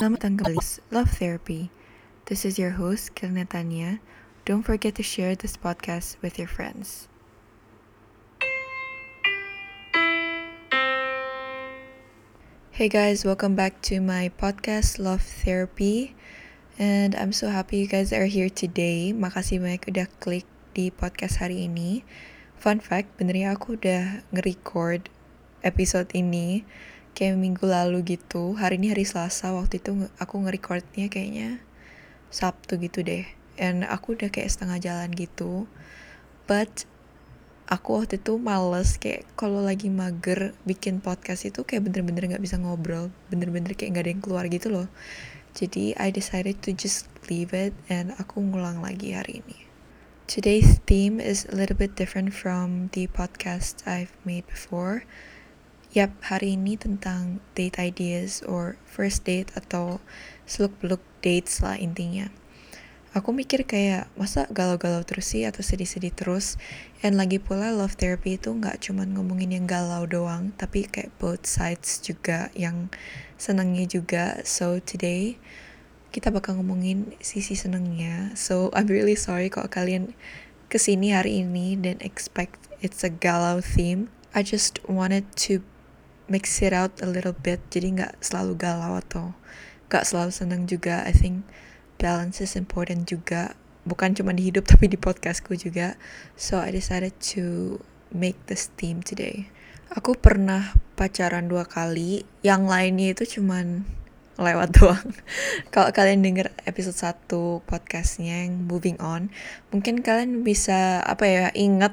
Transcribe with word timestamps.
Selamat 0.00 0.24
datang 0.24 0.40
kembali 0.40 0.64
Love 0.96 1.12
Therapy. 1.12 1.68
This 2.24 2.48
is 2.48 2.56
your 2.56 2.80
host, 2.80 3.12
Kilna 3.12 3.44
Tanya. 3.44 4.00
Don't 4.48 4.64
forget 4.64 4.96
to 4.96 5.04
share 5.04 5.36
this 5.36 5.60
podcast 5.60 6.16
with 6.24 6.40
your 6.40 6.48
friends. 6.48 7.12
Hey 12.72 12.88
guys, 12.88 13.28
welcome 13.28 13.52
back 13.52 13.84
to 13.92 14.00
my 14.00 14.32
podcast 14.40 14.96
Love 14.96 15.20
Therapy. 15.20 16.16
And 16.80 17.12
I'm 17.12 17.36
so 17.36 17.52
happy 17.52 17.84
you 17.84 17.88
guys 17.92 18.08
are 18.08 18.24
here 18.24 18.48
today. 18.48 19.12
Makasih 19.12 19.60
banyak 19.60 19.84
udah 19.84 20.08
klik 20.16 20.48
di 20.72 20.88
podcast 20.88 21.44
hari 21.44 21.68
ini. 21.68 22.08
Fun 22.56 22.80
fact, 22.80 23.20
benernya 23.20 23.52
aku 23.52 23.76
udah 23.76 24.24
nge-record 24.32 25.12
episode 25.60 26.08
ini 26.16 26.64
kayak 27.16 27.36
minggu 27.38 27.64
lalu 27.66 28.16
gitu. 28.18 28.54
Hari 28.56 28.78
ini 28.80 28.92
hari 28.92 29.04
Selasa, 29.04 29.52
waktu 29.52 29.82
itu 29.82 30.08
aku 30.16 30.34
nge-recordnya 30.42 31.12
kayaknya 31.12 31.60
Sabtu 32.30 32.78
gitu 32.78 33.02
deh. 33.02 33.26
And 33.60 33.84
aku 33.84 34.16
udah 34.16 34.32
kayak 34.32 34.50
setengah 34.50 34.78
jalan 34.80 35.10
gitu. 35.12 35.68
But 36.48 36.88
aku 37.70 38.02
waktu 38.02 38.18
itu 38.18 38.34
males 38.34 38.98
kayak 38.98 39.30
kalau 39.38 39.62
lagi 39.62 39.94
mager 39.94 40.58
bikin 40.66 40.98
podcast 40.98 41.46
itu 41.46 41.62
kayak 41.62 41.86
bener-bener 41.86 42.26
nggak 42.26 42.42
bisa 42.42 42.58
ngobrol 42.58 43.14
bener-bener 43.30 43.78
kayak 43.78 43.94
nggak 43.94 44.04
ada 44.04 44.12
yang 44.18 44.22
keluar 44.26 44.44
gitu 44.50 44.74
loh 44.74 44.90
jadi 45.54 45.94
I 45.94 46.10
decided 46.10 46.66
to 46.66 46.74
just 46.74 47.06
leave 47.30 47.54
it 47.54 47.70
and 47.86 48.10
aku 48.18 48.42
ngulang 48.42 48.82
lagi 48.82 49.14
hari 49.14 49.46
ini 49.46 49.70
today's 50.26 50.82
theme 50.90 51.22
is 51.22 51.46
a 51.46 51.54
little 51.54 51.78
bit 51.78 51.94
different 51.94 52.34
from 52.34 52.90
the 52.90 53.06
podcast 53.06 53.86
I've 53.86 54.18
made 54.26 54.50
before 54.50 55.06
Yap, 55.90 56.14
hari 56.22 56.54
ini 56.54 56.78
tentang 56.78 57.42
date 57.58 57.74
ideas 57.82 58.46
or 58.46 58.78
first 58.86 59.26
date 59.26 59.50
atau 59.58 59.98
seluk-beluk 60.46 61.02
dates 61.18 61.58
lah 61.66 61.74
intinya. 61.74 62.30
Aku 63.10 63.34
mikir 63.34 63.66
kayak 63.66 64.06
masa 64.14 64.46
galau-galau 64.54 65.02
terus 65.02 65.34
sih 65.34 65.42
atau 65.42 65.66
sedih-sedih 65.66 66.14
terus? 66.14 66.62
And 67.02 67.18
lagi 67.18 67.42
pula 67.42 67.74
love 67.74 67.98
therapy 67.98 68.38
itu 68.38 68.54
nggak 68.54 68.86
cuma 68.86 69.02
ngomongin 69.02 69.50
yang 69.50 69.66
galau 69.66 70.06
doang 70.06 70.54
tapi 70.54 70.86
kayak 70.86 71.10
both 71.18 71.42
sides 71.42 71.98
juga 71.98 72.54
yang 72.54 72.86
senangnya 73.34 73.90
juga. 73.90 74.46
So 74.46 74.78
today 74.78 75.42
kita 76.14 76.30
bakal 76.30 76.62
ngomongin 76.62 77.18
sisi 77.18 77.58
senengnya. 77.58 78.30
So 78.38 78.70
I'm 78.78 78.86
really 78.86 79.18
sorry 79.18 79.50
kalau 79.50 79.66
kalian 79.66 80.14
ke 80.70 80.78
sini 80.78 81.10
hari 81.10 81.42
ini 81.42 81.74
dan 81.74 81.98
expect 81.98 82.70
it's 82.78 83.02
a 83.02 83.10
galau 83.10 83.58
theme. 83.58 84.06
I 84.30 84.46
just 84.46 84.78
wanted 84.86 85.26
to 85.50 85.66
mix 86.30 86.62
it 86.62 86.70
out 86.70 86.94
a 87.02 87.08
little 87.10 87.34
bit. 87.34 87.58
Jadi 87.68 87.98
nggak 87.98 88.22
selalu 88.22 88.54
galau 88.54 88.96
atau 88.96 89.34
nggak 89.90 90.06
selalu 90.06 90.30
seneng 90.30 90.70
juga. 90.70 91.02
I 91.02 91.10
think 91.10 91.42
balance 91.98 92.38
is 92.38 92.54
important 92.54 93.10
juga. 93.10 93.58
Bukan 93.82 94.14
cuma 94.14 94.30
di 94.30 94.46
hidup 94.46 94.64
tapi 94.72 94.86
di 94.86 94.96
podcastku 94.96 95.58
juga. 95.58 95.98
So 96.38 96.62
I 96.62 96.70
decided 96.70 97.18
to 97.34 97.76
make 98.14 98.38
this 98.46 98.70
theme 98.78 99.02
today. 99.02 99.50
Aku 99.90 100.14
pernah 100.14 100.78
pacaran 100.94 101.50
dua 101.50 101.66
kali. 101.66 102.22
Yang 102.46 102.62
lainnya 102.70 103.08
itu 103.10 103.42
cuman 103.42 103.82
lewat 104.38 104.70
doang. 104.78 105.10
Kalau 105.74 105.90
kalian 105.90 106.22
denger 106.22 106.54
episode 106.64 106.96
1 106.96 107.66
podcastnya 107.68 108.48
yang 108.48 108.64
moving 108.64 108.96
on 109.02 109.28
mungkin 109.68 110.00
kalian 110.00 110.40
bisa 110.40 111.04
apa 111.04 111.24
ya 111.28 111.46
inget 111.52 111.92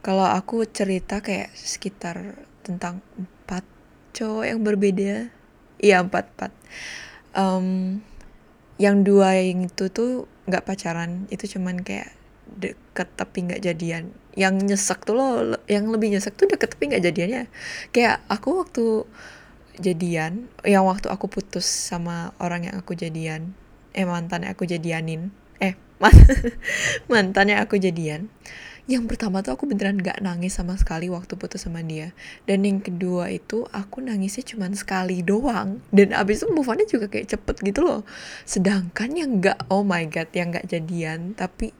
kalau 0.00 0.24
aku 0.24 0.64
cerita 0.64 1.20
kayak 1.20 1.52
sekitar 1.52 2.40
tentang 2.64 3.04
empat 3.50 3.66
cowok 4.14 4.46
yang 4.46 4.62
berbeda. 4.62 5.26
Iya 5.82 6.06
empat 6.06 6.30
empat. 6.38 6.52
Um, 7.34 7.98
yang 8.78 9.02
dua 9.02 9.42
yang 9.42 9.66
itu 9.66 9.90
tuh 9.90 10.30
nggak 10.46 10.62
pacaran. 10.62 11.26
Itu 11.34 11.50
cuman 11.58 11.82
kayak 11.82 12.14
deket 12.46 13.10
tapi 13.18 13.50
nggak 13.50 13.58
jadian. 13.66 14.14
Yang 14.38 14.54
nyesek 14.70 15.02
tuh 15.02 15.18
lo 15.18 15.58
yang 15.66 15.90
lebih 15.90 16.14
nyesek 16.14 16.38
tuh 16.38 16.46
deket 16.46 16.78
tapi 16.78 16.94
nggak 16.94 17.02
jadiannya 17.10 17.50
kayak 17.90 18.22
aku 18.30 18.62
waktu 18.62 18.86
jadian 19.82 20.46
yang 20.62 20.86
waktu 20.86 21.10
aku 21.10 21.26
putus 21.26 21.66
sama 21.66 22.30
orang 22.38 22.70
yang 22.70 22.78
aku 22.78 22.94
jadian 22.94 23.58
eh 23.98 24.06
mantan 24.06 24.46
aku 24.46 24.62
jadianin. 24.62 25.34
Eh 25.58 25.74
mantannya 27.10 27.58
aku 27.58 27.82
jadian 27.82 28.30
yang 28.90 29.06
pertama 29.06 29.38
tuh 29.38 29.54
aku 29.54 29.70
beneran 29.70 30.02
gak 30.02 30.18
nangis 30.18 30.58
sama 30.58 30.74
sekali 30.74 31.06
waktu 31.06 31.38
putus 31.38 31.62
sama 31.62 31.78
dia. 31.78 32.10
Dan 32.42 32.66
yang 32.66 32.82
kedua 32.82 33.30
itu 33.30 33.62
aku 33.70 34.02
nangisnya 34.02 34.42
cuma 34.42 34.66
sekali 34.74 35.22
doang. 35.22 35.78
Dan 35.94 36.10
abis 36.10 36.42
itu 36.42 36.50
move 36.50 36.66
onnya 36.66 36.90
juga 36.90 37.06
kayak 37.06 37.38
cepet 37.38 37.56
gitu 37.70 37.86
loh. 37.86 38.02
Sedangkan 38.42 39.14
yang 39.14 39.38
gak 39.38 39.70
oh 39.70 39.86
my 39.86 40.10
god 40.10 40.26
yang 40.34 40.50
gak 40.50 40.66
jadian 40.66 41.38
tapi 41.38 41.70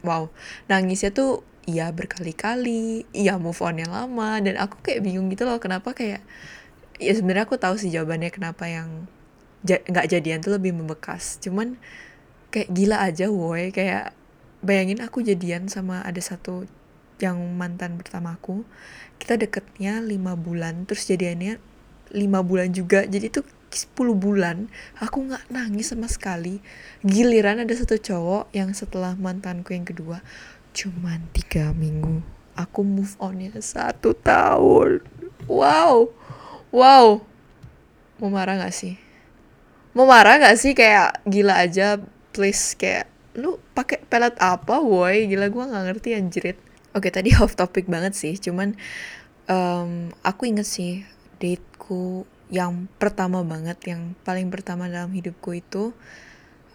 wow 0.00 0.32
nangisnya 0.70 1.12
tuh 1.12 1.44
iya 1.68 1.92
berkali-kali 1.92 3.04
iya 3.12 3.36
move 3.36 3.60
on 3.60 3.76
yang 3.76 3.92
lama. 3.92 4.40
Dan 4.40 4.56
aku 4.56 4.80
kayak 4.80 5.04
bingung 5.04 5.28
gitu 5.28 5.44
loh 5.44 5.60
kenapa 5.60 5.92
kayak 5.92 6.24
ya 6.96 7.12
sebenarnya 7.12 7.44
aku 7.44 7.60
tahu 7.60 7.76
sih 7.76 7.92
jawabannya 7.92 8.32
kenapa 8.32 8.64
yang 8.64 9.04
nggak 9.60 10.08
ja 10.08 10.16
jadian 10.16 10.40
tuh 10.40 10.56
lebih 10.56 10.72
membekas. 10.72 11.36
Cuman 11.44 11.76
kayak 12.48 12.72
gila 12.72 13.04
aja 13.04 13.28
woi. 13.28 13.76
Kayak 13.76 14.16
bayangin 14.64 15.02
aku 15.04 15.22
jadian 15.22 15.66
sama 15.70 16.02
ada 16.02 16.18
satu 16.22 16.66
yang 17.18 17.38
mantan 17.58 17.98
pertama 17.98 18.38
aku. 18.38 18.62
Kita 19.18 19.34
deketnya 19.34 19.98
lima 20.02 20.38
bulan 20.38 20.86
terus 20.86 21.06
jadiannya 21.10 21.58
lima 22.14 22.40
bulan 22.46 22.70
juga. 22.70 23.04
Jadi 23.04 23.28
tuh 23.28 23.44
10 23.68 24.16
bulan 24.16 24.72
aku 24.96 25.28
nggak 25.28 25.52
nangis 25.52 25.92
sama 25.92 26.08
sekali. 26.08 26.62
Giliran 27.04 27.60
ada 27.60 27.74
satu 27.76 28.00
cowok 28.00 28.54
yang 28.56 28.72
setelah 28.72 29.14
mantanku 29.18 29.76
yang 29.76 29.84
kedua 29.84 30.24
cuman 30.68 31.24
tiga 31.34 31.74
minggu 31.74 32.22
aku 32.54 32.86
move 32.86 33.18
onnya 33.18 33.50
satu 33.58 34.14
tahun. 34.14 35.02
Wow 35.50 36.12
wow. 36.72 37.20
Mau 38.18 38.30
marah 38.30 38.58
gak 38.58 38.74
sih? 38.74 38.98
Mau 39.94 40.04
marah 40.04 40.40
gak 40.42 40.58
sih? 40.58 40.74
Kayak 40.74 41.22
gila 41.24 41.54
aja 41.62 42.02
please 42.34 42.74
kayak 42.74 43.06
lu 43.38 43.62
pakai 43.72 44.02
pelet 44.04 44.34
apa 44.42 44.82
woi? 44.82 45.30
Gila 45.30 45.46
gue 45.48 45.64
nggak 45.70 45.84
ngerti 45.88 46.10
anjrit 46.18 46.58
oke 46.98 47.08
tadi 47.14 47.30
off 47.38 47.54
topic 47.54 47.86
banget 47.86 48.18
sih 48.18 48.34
cuman 48.34 48.74
um, 49.46 50.10
aku 50.26 50.50
inget 50.50 50.66
sih 50.66 51.06
dateku 51.38 52.26
yang 52.48 52.88
pertama 52.96 53.44
banget 53.44 53.78
yang 53.86 54.16
paling 54.24 54.48
pertama 54.48 54.88
dalam 54.88 55.12
hidupku 55.12 55.54
itu 55.54 55.92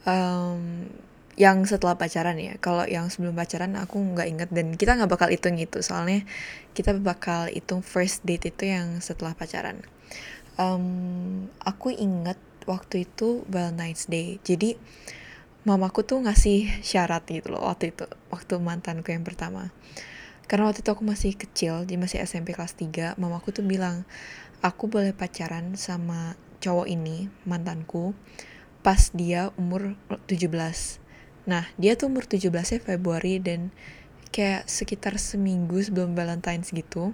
um, 0.06 0.88
yang 1.34 1.66
setelah 1.66 1.97
pacaran 1.97 2.38
ya. 2.38 2.62
Kalau 2.62 2.85
yang 2.85 3.09
sebelum 3.09 3.34
pacaran 3.34 3.74
aku 3.74 3.97
nggak 3.97 4.28
inget 4.30 4.50
dan 4.53 4.78
kita 4.78 4.94
nggak 4.94 5.09
bakal 5.18 5.34
hitung 5.34 5.57
itu. 5.57 5.81
Soalnya 5.81 6.22
kita 6.78 6.94
bakal 7.01 7.50
hitung 7.50 7.81
first 7.81 8.22
date 8.22 8.53
itu 8.53 8.69
yang 8.69 9.01
setelah 9.01 9.34
pacaran. 9.34 9.81
Um, 10.62 11.50
aku 11.66 11.90
inget 11.90 12.38
waktu 12.69 13.09
itu 13.09 13.41
Valentine's 13.50 14.06
Day. 14.06 14.38
Jadi 14.45 14.78
mamaku 15.63 16.03
tuh 16.03 16.19
ngasih 16.24 16.84
syarat 16.84 17.24
gitu 17.28 17.56
loh 17.56 17.63
waktu 17.68 17.96
itu 17.96 18.07
waktu 18.31 18.59
mantanku 18.59 19.12
yang 19.12 19.24
pertama. 19.24 19.72
Karena 20.47 20.68
waktu 20.68 20.84
itu 20.84 20.91
aku 20.91 21.07
masih 21.07 21.40
kecil 21.40 21.88
jadi 21.88 21.96
masih 21.96 22.19
SMP 22.24 22.51
kelas 22.51 22.75
3 22.75 23.16
mamaku 23.16 23.56
tuh 23.56 23.63
bilang 23.63 24.03
aku 24.63 24.88
boleh 24.88 25.12
pacaran 25.12 25.75
sama 25.75 26.40
cowok 26.63 26.88
ini 26.88 27.28
mantanku 27.44 28.16
pas 28.79 29.12
dia 29.12 29.51
umur 29.59 30.00
17 30.31 30.47
nah 31.44 31.68
dia 31.75 32.00
tuh 32.00 32.07
umur 32.07 32.24
17 32.24 32.47
ya 32.47 32.80
Februari 32.80 33.44
dan 33.44 33.75
kayak 34.31 34.63
sekitar 34.68 35.19
seminggu 35.19 35.84
sebelum 35.84 36.16
Valentine's 36.16 36.72
gitu 36.72 37.12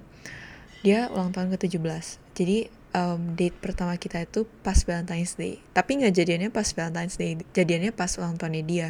dia 0.86 1.10
ulang 1.10 1.34
tahun 1.34 1.50
ke 1.58 1.66
17 1.66 2.38
jadi 2.38 2.70
um, 2.94 3.38
date 3.38 3.58
pertama 3.58 3.96
kita 3.98 4.24
itu 4.26 4.46
pas 4.66 4.78
Valentine's 4.82 5.38
Day. 5.38 5.62
Tapi 5.74 6.02
nggak 6.02 6.14
jadiannya 6.16 6.50
pas 6.50 6.68
Valentine's 6.74 7.16
Day 7.20 7.38
jadiannya 7.54 7.92
pas 7.94 8.10
ulang 8.18 8.38
tahunnya 8.38 8.64
dia. 8.66 8.90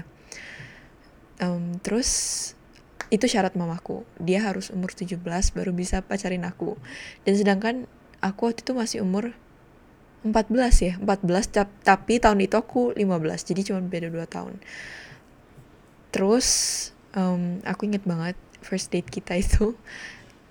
Um, 1.40 1.80
terus 1.80 2.10
itu 3.10 3.25
syarat 3.25 3.57
mamaku. 3.57 4.06
Dia 4.22 4.46
harus 4.46 4.69
umur 4.69 4.94
17 4.94 5.19
baru 5.56 5.72
bisa 5.74 6.06
pacarin 6.06 6.46
aku. 6.46 6.78
Dan 7.25 7.34
sedangkan 7.36 7.75
aku 8.22 8.51
waktu 8.51 8.62
itu 8.62 8.74
masih 8.75 9.00
umur 9.01 9.34
14 10.24 10.86
ya. 10.86 10.94
14 11.00 11.84
tapi 11.84 12.19
tahun 12.19 12.40
itu 12.44 12.56
aku 12.60 12.94
15 12.95 13.50
jadi 13.50 13.62
cuma 13.72 13.80
beda 13.84 14.07
2 14.12 14.19
tahun. 14.30 14.56
Terus 16.10 16.48
um, 17.16 17.62
aku 17.66 17.90
inget 17.90 18.04
banget 18.06 18.36
first 18.60 18.92
date 18.92 19.07
kita 19.07 19.40
itu 19.40 19.74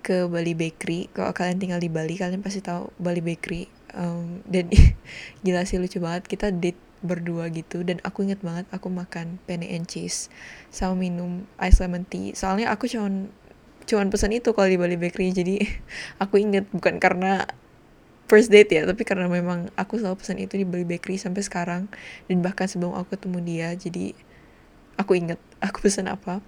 ke 0.09 0.25
Bali 0.25 0.57
Bakery. 0.57 1.05
Kalau 1.13 1.29
kalian 1.37 1.61
tinggal 1.61 1.77
di 1.77 1.85
Bali 1.85 2.17
kalian 2.17 2.41
pasti 2.41 2.65
tahu 2.65 2.89
Bali 2.97 3.21
Bakery. 3.21 3.69
Um, 3.93 4.41
dan 4.49 4.73
gila 5.45 5.69
sih 5.69 5.77
lucu 5.77 6.01
banget. 6.01 6.25
Kita 6.25 6.49
date 6.49 6.81
berdua 7.05 7.47
gitu 7.53 7.85
dan 7.85 8.01
aku 8.03 8.27
inget 8.27 8.43
banget 8.43 8.67
aku 8.75 8.91
makan 8.91 9.39
penne 9.47 9.63
and 9.71 9.87
cheese 9.87 10.27
sama 10.67 10.97
minum 10.97 11.45
ice 11.61 11.77
lemon 11.77 12.09
tea. 12.09 12.33
Soalnya 12.33 12.73
aku 12.73 12.89
cuman 12.89 13.29
cuman 13.85 14.09
pesan 14.09 14.33
itu 14.33 14.49
kalau 14.57 14.65
di 14.65 14.81
Bali 14.81 14.97
Bakery. 14.97 15.29
Jadi 15.29 15.61
aku 16.23 16.41
inget 16.41 16.65
bukan 16.73 16.97
karena 16.97 17.45
first 18.25 18.49
date 18.49 18.73
ya 18.73 18.89
tapi 18.89 19.05
karena 19.05 19.29
memang 19.29 19.69
aku 19.77 20.01
selalu 20.01 20.25
pesan 20.25 20.41
itu 20.41 20.57
di 20.57 20.65
Bali 20.65 20.89
Bakery 20.89 21.21
sampai 21.21 21.45
sekarang. 21.45 21.85
Dan 22.25 22.41
bahkan 22.41 22.65
sebelum 22.65 22.97
aku 22.97 23.13
ketemu 23.13 23.45
dia 23.45 23.69
jadi 23.77 24.17
aku 24.97 25.21
inget 25.21 25.37
aku 25.61 25.85
pesan 25.85 26.09
apa 26.09 26.41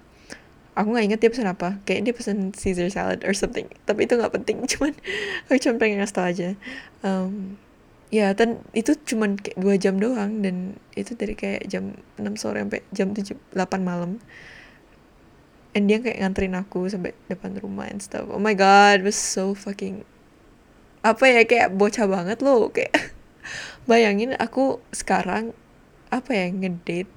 aku 0.75 0.87
nggak 0.95 1.05
inget 1.11 1.19
dia 1.19 1.31
pesan 1.31 1.49
apa. 1.51 1.79
Kayak 1.83 2.01
dia 2.07 2.13
pesan 2.15 2.37
Caesar 2.55 2.87
salad 2.87 3.21
or 3.27 3.35
something. 3.35 3.67
Tapi 3.83 4.07
itu 4.07 4.15
nggak 4.15 4.33
penting. 4.41 4.63
Cuman 4.71 4.93
aku 5.47 5.57
cuma 5.59 5.75
pengen 5.79 5.97
ngasih 5.99 6.15
tau 6.15 6.25
aja. 6.27 6.49
Um, 7.03 7.59
ya 8.11 8.35
dan 8.35 8.59
itu 8.75 8.95
cuma 9.07 9.31
kayak 9.35 9.57
dua 9.59 9.75
jam 9.75 9.99
doang. 9.99 10.39
Dan 10.39 10.79
itu 10.95 11.15
dari 11.15 11.35
kayak 11.35 11.67
jam 11.67 11.99
6 12.19 12.23
sore 12.39 12.63
sampai 12.63 12.81
jam 12.95 13.11
7 13.11 13.35
8 13.55 13.81
malam. 13.83 14.19
And 15.71 15.87
dia 15.87 16.03
kayak 16.03 16.19
nganterin 16.19 16.55
aku 16.59 16.91
sampai 16.91 17.15
depan 17.31 17.55
rumah 17.59 17.87
and 17.87 18.03
stuff. 18.03 18.27
Oh 18.27 18.39
my 18.39 18.55
god 18.55 19.03
it 19.03 19.05
was 19.07 19.15
so 19.15 19.55
fucking 19.55 20.03
apa 21.01 21.25
ya 21.25 21.41
kayak 21.47 21.75
bocah 21.75 22.07
banget 22.07 22.43
loh. 22.43 22.71
Kayak 22.71 22.95
bayangin 23.89 24.35
aku 24.35 24.83
sekarang 24.91 25.55
apa 26.11 26.31
ya 26.35 26.51
ngedate. 26.51 27.07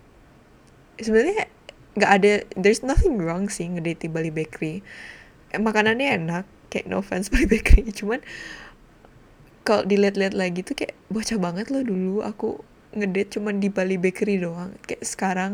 Sebenarnya 0.94 1.50
nggak 1.94 2.11
ada 2.11 2.32
there's 2.58 2.82
nothing 2.82 3.19
wrong 3.23 3.46
sih 3.46 3.67
ngedate 3.70 4.11
Bali 4.11 4.35
Bakery. 4.35 4.82
Eh, 5.55 5.61
makanannya 5.62 6.19
enak 6.19 6.44
kayak 6.70 6.91
no 6.91 7.00
offense 7.00 7.31
Bali 7.32 7.46
Bakery 7.46 7.91
cuman 7.94 8.20
kalau 9.64 9.81
dilihat-lihat 9.88 10.37
lagi 10.37 10.61
tuh 10.61 10.76
kayak 10.76 10.93
bocah 11.08 11.38
banget 11.41 11.73
loh 11.73 11.81
dulu. 11.81 12.20
Aku 12.20 12.61
ngedate 12.93 13.41
cuman 13.41 13.58
di 13.64 13.73
Bali 13.73 13.96
Bakery 13.96 14.37
doang. 14.43 14.76
Kayak 14.85 15.08
sekarang 15.08 15.52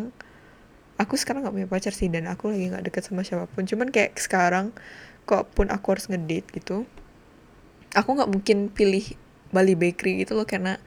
aku 0.99 1.15
sekarang 1.15 1.47
nggak 1.47 1.55
punya 1.55 1.69
pacar 1.71 1.95
sih 1.95 2.11
dan 2.11 2.27
aku 2.27 2.51
lagi 2.51 2.75
nggak 2.75 2.85
deket 2.91 3.03
sama 3.07 3.23
siapa 3.23 3.47
pun. 3.47 3.65
Cuman 3.69 3.95
kayak 3.95 4.19
sekarang 4.19 4.75
kok 5.29 5.53
pun 5.55 5.71
aku 5.71 5.95
harus 5.95 6.11
ngedate 6.11 6.49
gitu 6.51 6.89
aku 7.95 8.15
nggak 8.15 8.31
mungkin 8.31 8.59
pilih 8.71 9.03
Bali 9.51 9.75
Bakery 9.75 10.23
gitu 10.23 10.39
loh 10.39 10.47
karena 10.47 10.79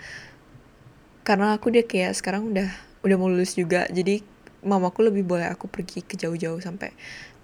karena 1.27 1.55
aku 1.55 1.71
dia 1.71 1.83
kayak 1.83 2.15
sekarang 2.15 2.51
udah 2.51 2.71
udah 3.03 3.15
mau 3.19 3.27
lulus 3.27 3.55
juga. 3.59 3.87
Jadi 3.91 4.23
mamaku 4.63 5.11
lebih 5.11 5.27
boleh 5.27 5.47
aku 5.51 5.67
pergi 5.67 6.01
ke 6.01 6.15
jauh-jauh 6.15 6.59
sampai 6.63 6.95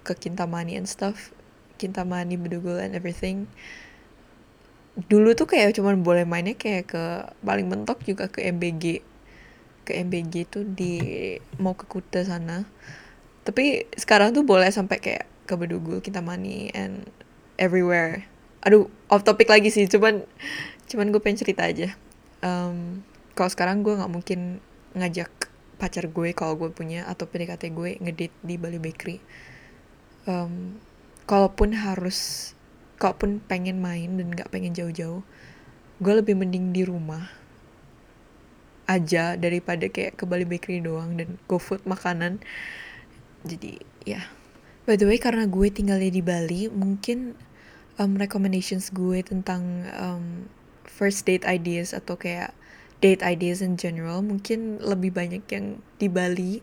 ke 0.02 0.16
Kintamani 0.16 0.76
and 0.80 0.88
stuff. 0.88 1.30
Kintamani 1.76 2.36
Bedugul 2.36 2.80
and 2.80 2.96
everything. 2.96 3.48
Dulu 4.96 5.32
tuh 5.32 5.48
kayak 5.48 5.76
cuman 5.76 6.04
boleh 6.04 6.28
mainnya 6.28 6.56
kayak 6.56 6.92
ke 6.92 7.04
paling 7.40 7.68
mentok 7.68 8.04
juga 8.04 8.28
ke 8.28 8.44
MBG 8.44 9.00
ke 9.88 9.96
MBG 10.06 10.34
tuh 10.48 10.64
di 10.68 11.00
mau 11.56 11.72
ke 11.72 11.88
Kuta 11.88 12.20
sana. 12.24 12.68
Tapi 13.44 13.88
sekarang 13.96 14.36
tuh 14.36 14.44
boleh 14.44 14.68
sampai 14.68 15.00
kayak 15.00 15.24
ke 15.48 15.54
Bedugul 15.56 16.04
Kintamani 16.04 16.68
and 16.76 17.08
everywhere. 17.56 18.28
Aduh 18.60 18.92
off 19.08 19.24
topic 19.24 19.48
lagi 19.48 19.72
sih 19.72 19.88
cuman 19.88 20.22
cuman 20.86 21.06
gue 21.10 21.20
pengen 21.22 21.40
cerita 21.40 21.64
aja. 21.64 21.96
Um, 22.44 23.04
kalau 23.32 23.50
sekarang 23.52 23.80
gue 23.80 23.96
nggak 23.96 24.12
mungkin 24.12 24.60
ngajak 24.94 25.49
pacar 25.80 26.12
gue 26.12 26.36
kalau 26.36 26.60
gue 26.60 26.68
punya 26.68 27.08
atau 27.08 27.24
PDKT 27.24 27.72
gue 27.72 27.90
ngedate 28.04 28.36
di 28.44 28.60
Bali 28.60 28.76
Bakery 28.76 29.16
um, 30.28 30.76
kalaupun 31.24 31.72
harus 31.72 32.52
kalaupun 33.00 33.40
pengen 33.40 33.80
main 33.80 34.20
dan 34.20 34.28
nggak 34.28 34.52
pengen 34.52 34.76
jauh-jauh 34.76 35.24
gue 36.00 36.12
lebih 36.12 36.36
mending 36.36 36.76
di 36.76 36.84
rumah 36.84 37.32
aja 38.84 39.40
daripada 39.40 39.88
kayak 39.88 40.20
ke 40.20 40.28
Bali 40.28 40.44
Bakery 40.44 40.84
doang 40.84 41.16
dan 41.16 41.40
go 41.48 41.56
food 41.56 41.80
makanan 41.88 42.44
jadi 43.48 43.80
ya 44.04 44.20
yeah. 44.20 44.24
by 44.84 45.00
the 45.00 45.08
way 45.08 45.16
karena 45.16 45.48
gue 45.48 45.72
tinggalnya 45.72 46.12
di 46.12 46.20
Bali 46.20 46.68
mungkin 46.68 47.32
um, 47.96 48.20
recommendations 48.20 48.92
gue 48.92 49.24
tentang 49.24 49.88
um, 49.96 50.50
first 50.84 51.24
date 51.24 51.48
ideas 51.48 51.96
atau 51.96 52.20
kayak 52.20 52.52
date 53.00 53.24
ideas 53.24 53.64
in 53.64 53.80
general 53.80 54.20
mungkin 54.20 54.78
lebih 54.80 55.12
banyak 55.12 55.44
yang 55.48 55.80
di 55.96 56.06
Bali. 56.06 56.60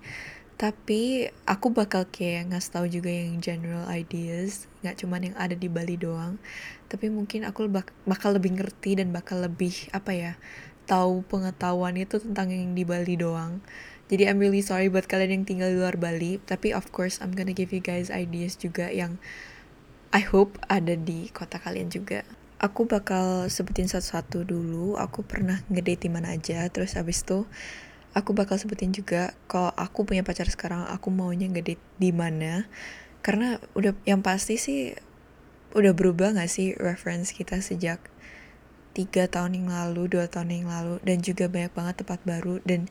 Tapi 0.57 1.29
aku 1.45 1.69
bakal 1.69 2.09
kayak 2.09 2.49
ngasih 2.49 2.71
tahu 2.73 2.85
juga 2.89 3.13
yang 3.13 3.37
general 3.37 3.85
ideas 3.93 4.65
nggak 4.81 4.97
cuman 5.05 5.29
yang 5.29 5.35
ada 5.37 5.53
di 5.53 5.69
Bali 5.69 5.97
doang. 5.97 6.41
Tapi 6.89 7.13
mungkin 7.13 7.45
aku 7.45 7.69
bak 7.69 7.93
bakal 8.09 8.33
lebih 8.33 8.57
ngerti 8.57 8.97
dan 8.97 9.13
bakal 9.13 9.41
lebih 9.45 9.73
apa 9.93 10.13
ya 10.13 10.33
tahu 10.89 11.21
pengetahuan 11.29 11.93
itu 11.99 12.17
tentang 12.17 12.49
yang 12.49 12.73
di 12.73 12.81
Bali 12.87 13.19
doang. 13.19 13.61
Jadi 14.07 14.23
I'm 14.25 14.39
really 14.39 14.63
sorry 14.63 14.87
buat 14.87 15.05
kalian 15.05 15.43
yang 15.43 15.45
tinggal 15.45 15.69
di 15.69 15.77
luar 15.77 15.99
Bali 15.99 16.41
tapi 16.41 16.73
of 16.73 16.89
course 16.95 17.21
I'm 17.21 17.35
gonna 17.37 17.53
give 17.53 17.75
you 17.75 17.83
guys 17.83 18.09
ideas 18.09 18.57
juga 18.57 18.89
yang 18.89 19.21
I 20.15 20.23
hope 20.23 20.57
ada 20.71 20.95
di 20.97 21.29
kota 21.29 21.61
kalian 21.61 21.93
juga. 21.93 22.23
Aku 22.57 22.89
bakal 22.89 23.45
sebutin 23.53 23.85
satu-satu 23.85 24.41
dulu. 24.41 24.97
Aku 24.97 25.21
pernah 25.21 25.61
ngedate 25.69 26.05
di 26.05 26.09
mana 26.09 26.33
aja. 26.33 26.65
Terus 26.73 26.97
abis 26.97 27.21
itu 27.21 27.45
aku 28.17 28.33
bakal 28.33 28.57
sebutin 28.57 28.89
juga 28.89 29.37
kalau 29.45 29.69
aku 29.77 30.09
punya 30.09 30.25
pacar 30.25 30.49
sekarang, 30.49 30.85
aku 30.89 31.13
maunya 31.13 31.45
ngedate 31.45 31.81
di 32.01 32.09
mana. 32.09 32.65
Karena 33.21 33.61
udah 33.77 33.93
yang 34.09 34.25
pasti 34.25 34.57
sih 34.57 34.97
udah 35.77 35.93
berubah 35.93 36.33
gak 36.33 36.49
sih 36.49 36.73
reference 36.79 37.35
kita 37.35 37.61
sejak 37.61 38.01
tiga 38.97 39.29
tahun 39.29 39.53
yang 39.53 39.67
lalu, 39.69 40.09
dua 40.09 40.25
tahun 40.25 40.49
yang 40.65 40.73
lalu, 40.73 40.97
dan 41.05 41.21
juga 41.21 41.45
banyak 41.45 41.69
banget 41.77 41.95
tempat 42.01 42.19
baru 42.25 42.57
dan 42.65 42.89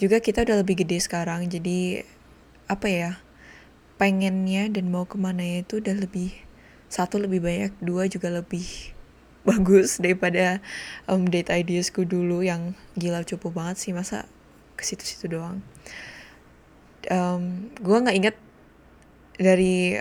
juga 0.00 0.24
kita 0.24 0.48
udah 0.48 0.64
lebih 0.64 0.80
gede 0.80 1.04
sekarang. 1.04 1.44
Jadi 1.52 2.00
apa 2.72 2.88
ya? 2.88 3.12
pengennya 3.94 4.66
dan 4.70 4.90
mau 4.90 5.06
ke 5.06 5.14
mana 5.14 5.62
itu 5.62 5.78
udah 5.78 5.94
lebih 5.94 6.34
satu 6.90 7.18
lebih 7.18 7.42
banyak 7.42 7.72
dua 7.78 8.10
juga 8.10 8.30
lebih 8.30 8.93
bagus 9.48 10.00
daripada 10.00 10.64
um, 11.04 11.28
date 11.28 11.52
ideasku 11.52 12.08
dulu 12.08 12.40
yang 12.40 12.72
gila 12.96 13.22
cupu 13.28 13.52
banget 13.52 13.76
sih. 13.76 13.92
Masa 13.92 14.24
ke 14.74 14.82
situ-situ 14.82 15.28
doang. 15.28 15.60
Um, 17.12 17.68
gue 17.76 17.96
nggak 18.00 18.16
inget 18.16 18.36
dari 19.36 20.00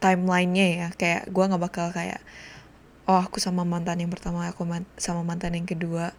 timelinenya 0.00 0.66
ya. 0.72 0.88
Kayak 0.96 1.22
gue 1.28 1.44
nggak 1.44 1.62
bakal 1.62 1.86
kayak 1.92 2.24
oh 3.04 3.20
aku 3.20 3.42
sama 3.42 3.66
mantan 3.66 3.98
yang 3.98 4.08
pertama 4.14 4.46
aku 4.48 4.64
man 4.64 4.88
sama 4.96 5.20
mantan 5.20 5.52
yang 5.52 5.68
kedua. 5.68 6.16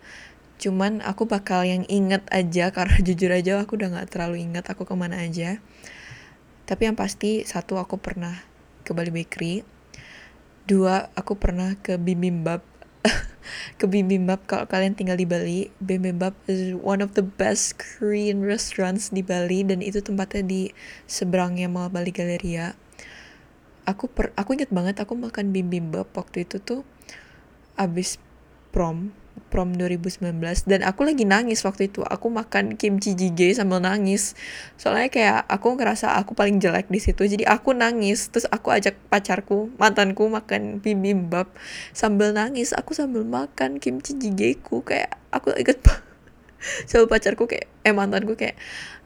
Cuman 0.62 1.02
aku 1.02 1.26
bakal 1.26 1.66
yang 1.66 1.84
inget 1.90 2.22
aja 2.30 2.70
karena 2.76 3.02
jujur 3.02 3.34
aja 3.34 3.60
aku 3.60 3.82
udah 3.82 3.90
nggak 3.98 4.14
terlalu 4.14 4.46
inget 4.46 4.70
aku 4.70 4.86
ke 4.86 4.94
mana 4.94 5.26
aja. 5.26 5.58
Tapi 6.64 6.88
yang 6.88 6.96
pasti 6.96 7.44
satu 7.44 7.76
aku 7.76 8.00
pernah 8.00 8.40
ke 8.88 8.96
Bali 8.96 9.12
Bakery 9.12 9.83
dua 10.66 11.12
aku 11.18 11.36
pernah 11.36 11.76
ke 11.80 12.00
bibimbap. 12.00 12.64
Ke 13.76 13.92
bibimbap 13.92 14.48
kalau 14.48 14.64
kalian 14.72 14.96
tinggal 14.96 15.20
di 15.20 15.28
Bali. 15.28 15.68
Bibimbap 15.84 16.32
is 16.48 16.72
one 16.80 17.04
of 17.04 17.20
the 17.20 17.26
best 17.26 17.76
Korean 17.76 18.40
restaurants 18.40 19.12
di 19.12 19.20
Bali 19.20 19.68
dan 19.68 19.84
itu 19.84 20.00
tempatnya 20.00 20.44
di 20.48 20.62
seberangnya 21.04 21.68
Mall 21.68 21.92
Bali 21.92 22.16
Galleria. 22.16 22.80
Aku 23.84 24.08
per 24.08 24.32
aku 24.40 24.56
inget 24.56 24.72
banget 24.72 25.04
aku 25.04 25.20
makan 25.20 25.52
bibimbap 25.52 26.08
waktu 26.16 26.48
itu 26.48 26.64
tuh 26.64 26.88
abis 27.76 28.16
prom 28.72 29.12
prom 29.54 29.78
2019 29.78 30.34
dan 30.66 30.82
aku 30.82 31.06
lagi 31.06 31.30
nangis 31.30 31.62
waktu 31.62 31.94
itu. 31.94 32.02
Aku 32.02 32.34
makan 32.34 32.74
kimchi 32.74 33.14
jjigae 33.14 33.54
sambil 33.54 33.78
nangis. 33.78 34.34
Soalnya 34.82 35.14
kayak 35.14 35.46
aku 35.46 35.78
ngerasa 35.78 36.18
aku 36.18 36.34
paling 36.34 36.58
jelek 36.58 36.90
di 36.90 36.98
situ. 36.98 37.22
Jadi 37.22 37.46
aku 37.46 37.78
nangis. 37.78 38.34
Terus 38.34 38.50
aku 38.50 38.74
ajak 38.74 38.98
pacarku 39.14 39.70
mantanku 39.78 40.26
makan 40.26 40.82
bibimbap 40.82 41.54
sambil 41.94 42.34
nangis. 42.34 42.74
Aku 42.74 42.98
sambil 42.98 43.22
makan 43.22 43.78
kimchi 43.78 44.18
jjigae 44.18 44.58
ku 44.58 44.82
kayak 44.82 45.22
aku 45.30 45.54
inget 45.54 45.78
sama 46.90 47.06
pacarku 47.06 47.46
kayak 47.46 47.70
eh 47.86 47.94
mantanku 47.94 48.34
kayak 48.34 48.58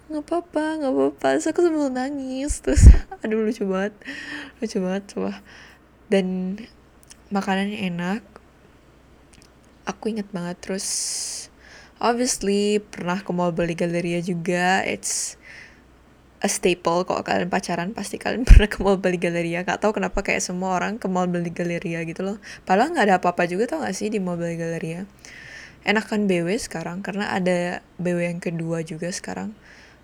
nggak 0.07 0.23
apa-apa 0.23 0.65
nggak 0.79 0.93
apa-apa. 0.95 1.27
Terus 1.35 1.51
aku 1.51 1.59
sambil 1.59 1.91
nangis. 1.91 2.63
Terus 2.63 2.87
aduh 3.27 3.43
lucu 3.43 3.67
banget. 3.67 3.99
Lucu 4.63 4.79
banget 4.79 5.03
coba. 5.11 5.43
Dan 6.07 6.55
makanannya 7.35 7.83
enak 7.91 8.37
aku 9.88 10.12
inget 10.12 10.27
banget 10.36 10.60
terus 10.60 10.88
obviously 11.98 12.84
pernah 12.84 13.24
ke 13.24 13.32
mall 13.32 13.56
beli 13.56 13.74
galeria 13.74 14.20
juga. 14.20 14.84
It's 14.84 15.39
a 16.44 16.51
staple. 16.51 17.08
Kalau 17.08 17.24
kalian 17.25 17.50
pacaran 17.50 17.96
pasti 17.96 18.20
kalian 18.22 18.46
pernah 18.50 18.70
ke 18.70 18.77
mall 18.84 19.00
beli 19.00 19.17
galeria 19.17 19.63
gak 19.65 19.82
tau 19.82 19.96
kenapa 19.96 20.22
kayak 20.22 20.44
semua 20.44 20.77
orang 20.77 21.00
ke 21.01 21.08
mall 21.10 21.25
beli 21.25 21.50
galeria 21.50 22.03
gitu 22.03 22.22
loh. 22.27 22.38
Padahal 22.67 22.94
nggak 22.94 23.06
ada 23.10 23.15
apa-apa 23.17 23.50
juga 23.50 23.65
tau 23.65 23.82
gak 23.82 23.96
sih 23.96 24.12
di 24.12 24.20
mall 24.20 24.38
beli 24.38 24.60
galeria 24.60 25.08
enakan 25.88 26.27
BW 26.27 26.60
sekarang 26.60 27.00
karena 27.00 27.32
ada 27.32 27.79
BW 27.96 28.36
yang 28.36 28.41
kedua 28.44 28.84
juga 28.84 29.08
sekarang. 29.08 29.56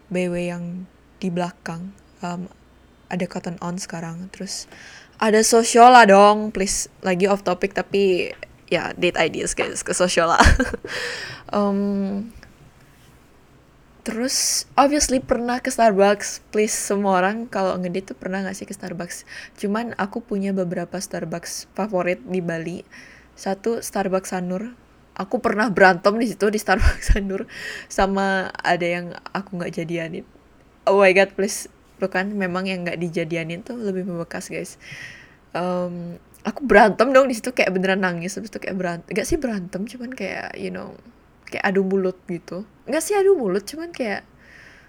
BW 0.07 0.33
yang 0.47 0.87
di 1.19 1.27
belakang. 1.27 1.91
Um, 2.23 2.47
ada 3.11 3.27
cotton 3.27 3.59
on 3.59 3.75
sekarang. 3.75 4.31
Terus 4.31 4.65
ada 5.19 5.43
sosiola 5.43 6.07
dong. 6.07 6.55
Please 6.55 6.87
lagi 7.03 7.27
off 7.27 7.43
topic 7.43 7.75
tapi 7.75 8.31
ya 8.73 8.89
date 8.97 9.21
ideas 9.21 9.53
guys 9.53 9.85
ke 9.85 9.93
sosial 9.93 10.33
lah. 10.33 10.41
Um, 11.53 12.33
terus 14.01 14.65
obviously 14.73 15.21
pernah 15.21 15.61
ke 15.61 15.69
Starbucks. 15.69 16.41
Please 16.49 16.73
semua 16.73 17.21
orang 17.21 17.45
kalau 17.45 17.77
ngedate 17.77 18.09
tuh 18.09 18.17
pernah 18.17 18.41
gak 18.41 18.57
sih 18.57 18.65
ke 18.65 18.73
Starbucks? 18.73 19.29
Cuman 19.61 19.93
aku 20.01 20.25
punya 20.25 20.49
beberapa 20.49 20.97
Starbucks 20.97 21.69
favorit 21.77 22.25
di 22.25 22.41
Bali. 22.41 22.81
Satu 23.37 23.85
Starbucks 23.85 24.33
Sanur. 24.33 24.73
Aku 25.13 25.37
pernah 25.37 25.69
berantem 25.69 26.17
di 26.17 26.25
situ 26.25 26.49
di 26.49 26.57
Starbucks 26.57 27.05
Sanur 27.13 27.45
sama 27.85 28.49
ada 28.65 28.87
yang 28.89 29.13
aku 29.29 29.61
nggak 29.61 29.77
jadianin. 29.77 30.25
Oh 30.89 31.05
my 31.05 31.13
god 31.13 31.37
please. 31.37 31.69
Bukan 32.01 32.33
memang 32.33 32.65
yang 32.65 32.81
nggak 32.81 32.97
dijadianin 32.97 33.61
tuh 33.61 33.77
lebih 33.77 34.09
membekas 34.09 34.49
guys. 34.49 34.81
Um, 35.53 36.17
aku 36.43 36.67
berantem 36.67 37.15
dong 37.15 37.31
di 37.31 37.35
situ 37.35 37.55
kayak 37.55 37.71
beneran 37.71 38.03
nangis 38.03 38.35
habis 38.35 38.51
itu 38.51 38.59
kayak 38.59 38.75
berantem 38.75 39.09
gak 39.15 39.27
sih 39.27 39.39
berantem 39.39 39.87
cuman 39.87 40.11
kayak 40.11 40.55
you 40.59 40.69
know 40.69 40.95
kayak 41.47 41.63
adu 41.69 41.85
mulut 41.85 42.17
gitu. 42.25 42.65
Nggak 42.89 43.03
sih 43.03 43.13
adu 43.13 43.37
mulut 43.37 43.63
cuman 43.63 43.93
kayak 43.93 44.25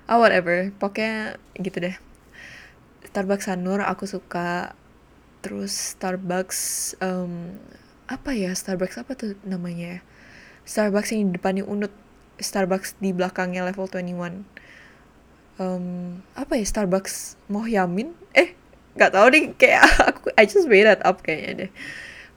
oh 0.08 0.18
whatever 0.20 0.73
pokoknya 0.80 1.37
gitu 1.61 1.78
deh. 1.84 1.96
Starbucks 3.14 3.46
Sanur 3.46 3.78
aku 3.84 4.11
suka 4.11 4.75
terus 5.44 5.94
Starbucks 5.94 6.92
um, 7.04 7.54
apa 8.11 8.34
ya 8.34 8.50
Starbucks 8.56 8.96
apa 8.99 9.12
tuh 9.14 9.38
namanya? 9.44 10.00
Ya 10.00 10.00
Starbucks 10.64 11.12
yang 11.12 11.30
di 11.30 11.37
depannya 11.37 11.68
unut 11.68 11.92
Starbucks 12.40 12.99
di 12.99 13.12
belakangnya 13.12 13.68
level 13.68 13.87
21 13.87 14.42
um, 15.61 16.18
apa 16.34 16.52
ya 16.58 16.64
Starbucks 16.66 17.38
Mohyamin 17.52 18.16
eh 18.34 18.56
nggak 18.95 19.11
tahu 19.11 19.27
nih 19.35 19.45
kayak 19.59 19.83
aku 20.11 20.31
I 20.39 20.47
just 20.47 20.71
made 20.71 20.87
that 20.87 21.03
up 21.03 21.23
kayaknya 21.23 21.67
deh. 21.67 21.71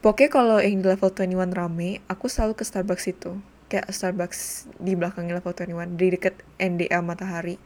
Pokoknya 0.02 0.30
kalau 0.30 0.58
yang 0.62 0.82
di 0.82 0.86
level 0.86 1.10
21 1.10 1.58
rame 1.58 2.02
aku 2.06 2.30
selalu 2.30 2.54
ke 2.58 2.64
Starbucks 2.66 3.06
itu. 3.10 3.38
Kayak 3.68 3.90
Starbucks 3.92 4.70
di 4.78 4.94
belakang 4.94 5.28
level 5.28 5.52
21 5.52 5.98
di 5.98 6.08
deket 6.14 6.36
NDA 6.62 7.02
Matahari. 7.02 7.58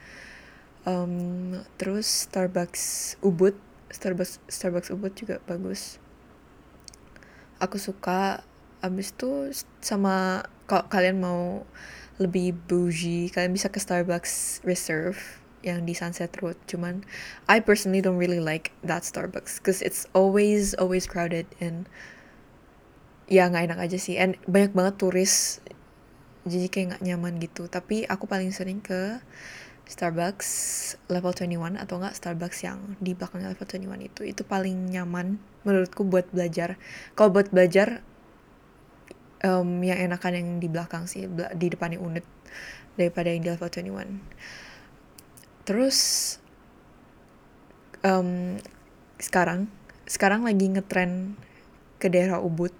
Um, 0.88 1.62
terus 1.78 2.26
Starbucks 2.26 3.16
Ubud 3.22 3.54
Starbucks 3.92 4.42
Starbucks 4.48 4.90
Ubud 4.96 5.14
juga 5.14 5.44
bagus. 5.46 6.00
Aku 7.62 7.78
suka 7.78 8.42
abis 8.82 9.14
itu 9.14 9.54
sama 9.78 10.48
kalau 10.66 10.90
kalian 10.90 11.22
mau 11.22 11.62
lebih 12.18 12.58
bougie 12.66 13.30
kalian 13.30 13.54
bisa 13.54 13.70
ke 13.70 13.78
Starbucks 13.78 14.66
Reserve 14.66 15.41
yang 15.62 15.86
di 15.86 15.94
Sunset 15.98 16.34
Road. 16.42 16.58
Cuman 16.70 17.06
I 17.50 17.62
personally 17.62 18.02
don't 18.02 18.18
really 18.18 18.42
like 18.42 18.74
that 18.86 19.06
Starbucks 19.06 19.62
cause 19.62 19.82
it's 19.82 20.06
always 20.14 20.74
always 20.78 21.06
crowded 21.10 21.50
and 21.62 21.90
ya 23.32 23.48
nggak 23.48 23.72
enak 23.72 23.80
aja 23.80 23.98
sih. 23.98 24.20
And 24.20 24.38
banyak 24.50 24.76
banget 24.76 25.00
turis 25.00 25.64
jadi 26.46 26.68
kayak 26.68 26.86
nggak 26.96 27.04
nyaman 27.06 27.34
gitu. 27.40 27.70
Tapi 27.70 28.06
aku 28.10 28.26
paling 28.26 28.50
sering 28.52 28.82
ke 28.82 29.22
Starbucks 29.92 30.50
level 31.12 31.36
21 31.36 31.76
atau 31.76 32.00
enggak 32.00 32.16
Starbucks 32.16 32.64
yang 32.64 32.80
di 33.04 33.12
belakang 33.12 33.44
level 33.44 33.68
21 33.68 34.08
itu. 34.08 34.22
Itu 34.24 34.42
paling 34.48 34.92
nyaman 34.94 35.36
menurutku 35.68 36.08
buat 36.08 36.26
belajar. 36.32 36.80
Kalau 37.14 37.30
buat 37.30 37.52
belajar 37.52 38.02
um, 39.46 39.82
yang 39.84 40.00
enakan 40.00 40.32
yang 40.38 40.48
di 40.62 40.68
belakang 40.72 41.06
sih 41.10 41.28
di 41.58 41.68
depannya 41.68 42.00
unit 42.00 42.26
daripada 42.96 43.34
yang 43.34 43.42
di 43.44 43.50
level 43.52 43.70
21 43.70 44.71
terus 45.64 46.38
um, 48.02 48.58
sekarang 49.22 49.70
sekarang 50.10 50.44
lagi 50.44 50.68
ngetren 50.68 51.38
ke 52.02 52.10
daerah 52.10 52.42
Ubud. 52.42 52.74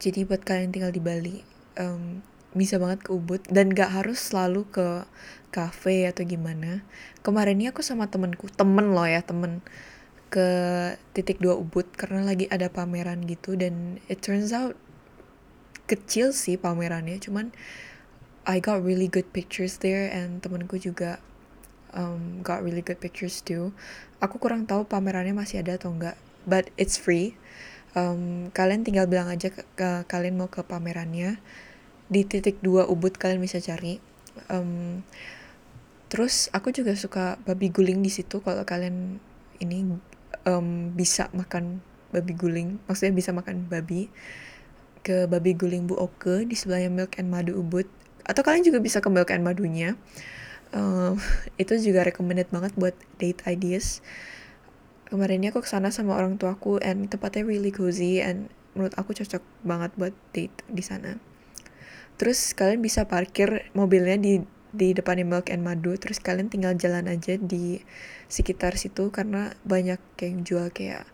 Jadi 0.00 0.24
buat 0.24 0.42
kalian 0.42 0.72
tinggal 0.72 0.90
di 0.90 1.00
Bali 1.00 1.36
um, 1.78 2.24
bisa 2.56 2.80
banget 2.80 3.04
ke 3.04 3.10
Ubud. 3.12 3.44
Dan 3.46 3.70
gak 3.70 3.92
harus 3.92 4.18
selalu 4.18 4.66
ke 4.72 5.06
cafe 5.54 6.08
atau 6.10 6.26
gimana. 6.26 6.82
Kemarin 7.22 7.60
ini 7.60 7.70
aku 7.70 7.84
sama 7.84 8.10
temenku 8.10 8.50
temen 8.50 8.96
loh 8.96 9.06
ya 9.06 9.22
temen 9.22 9.62
ke 10.32 10.48
titik 11.14 11.38
dua 11.38 11.54
Ubud 11.54 11.86
karena 11.94 12.26
lagi 12.26 12.50
ada 12.50 12.66
pameran 12.72 13.22
gitu. 13.28 13.54
Dan 13.54 14.02
it 14.10 14.24
turns 14.24 14.50
out 14.50 14.74
kecil 15.84 16.32
sih 16.32 16.56
pamerannya 16.56 17.20
cuman 17.20 17.52
I 18.48 18.60
got 18.60 18.80
really 18.80 19.08
good 19.08 19.28
pictures 19.36 19.80
there 19.80 20.08
and 20.08 20.40
temenku 20.40 20.80
juga 20.80 21.20
um, 21.94 22.42
got 22.42 22.60
really 22.60 22.82
good 22.82 22.98
pictures 22.98 23.40
too. 23.40 23.70
Aku 24.20 24.36
kurang 24.42 24.66
tahu 24.66 24.84
pamerannya 24.84 25.32
masih 25.32 25.62
ada 25.62 25.78
atau 25.78 25.94
enggak, 25.94 26.18
but 26.44 26.68
it's 26.76 26.98
free. 26.98 27.38
Um, 27.94 28.50
kalian 28.50 28.82
tinggal 28.82 29.06
bilang 29.06 29.30
aja 29.30 29.54
ke, 29.54 29.62
ke 29.78 30.04
kalian 30.10 30.34
mau 30.34 30.50
ke 30.50 30.66
pamerannya 30.66 31.38
di 32.10 32.26
titik 32.26 32.58
dua 32.60 32.90
Ubud 32.90 33.14
kalian 33.16 33.38
bisa 33.38 33.62
cari. 33.62 34.02
Um, 34.50 35.06
terus 36.10 36.50
aku 36.50 36.74
juga 36.74 36.98
suka 36.98 37.38
babi 37.46 37.70
guling 37.70 38.02
di 38.02 38.10
situ 38.10 38.42
kalau 38.42 38.66
kalian 38.66 39.22
ini 39.62 39.86
um, 40.44 40.90
bisa 40.92 41.30
makan 41.30 41.78
babi 42.10 42.34
guling, 42.34 42.82
maksudnya 42.86 43.14
bisa 43.14 43.30
makan 43.30 43.66
babi 43.70 44.10
ke 45.04 45.30
babi 45.30 45.54
guling 45.54 45.86
Bu 45.86 46.00
Oke 46.00 46.48
di 46.48 46.56
sebelahnya 46.56 46.88
Milk 46.90 47.20
and 47.20 47.28
Madu 47.28 47.60
Ubud 47.60 47.86
atau 48.24 48.40
kalian 48.40 48.64
juga 48.64 48.80
bisa 48.80 49.04
ke 49.04 49.08
Milk 49.12 49.28
and 49.30 49.44
Madunya 49.44 50.00
um, 50.74 51.16
itu 51.62 51.72
juga 51.80 52.04
recommended 52.04 52.50
banget 52.50 52.74
buat 52.76 52.94
date 53.16 53.40
ideas. 53.46 54.02
Kemarin 55.08 55.46
ini 55.46 55.48
aku 55.54 55.62
ke 55.62 55.70
sana 55.70 55.94
sama 55.94 56.18
orang 56.18 56.36
tuaku 56.36 56.82
and 56.82 57.06
tempatnya 57.06 57.46
really 57.46 57.70
cozy 57.70 58.18
and 58.18 58.50
menurut 58.74 58.92
aku 58.98 59.14
cocok 59.14 59.40
banget 59.62 59.94
buat 59.94 60.14
date 60.34 60.66
di 60.66 60.82
sana. 60.82 61.22
Terus 62.18 62.52
kalian 62.54 62.82
bisa 62.82 63.06
parkir 63.06 63.70
mobilnya 63.72 64.18
di 64.18 64.42
di 64.74 64.90
depan 64.90 65.22
Milk 65.22 65.54
and 65.54 65.62
Madu 65.62 65.94
terus 65.94 66.18
kalian 66.18 66.50
tinggal 66.50 66.74
jalan 66.74 67.06
aja 67.06 67.38
di 67.38 67.78
sekitar 68.26 68.74
situ 68.74 69.14
karena 69.14 69.54
banyak 69.62 70.02
yang 70.18 70.42
jual 70.42 70.66
kayak 70.74 71.06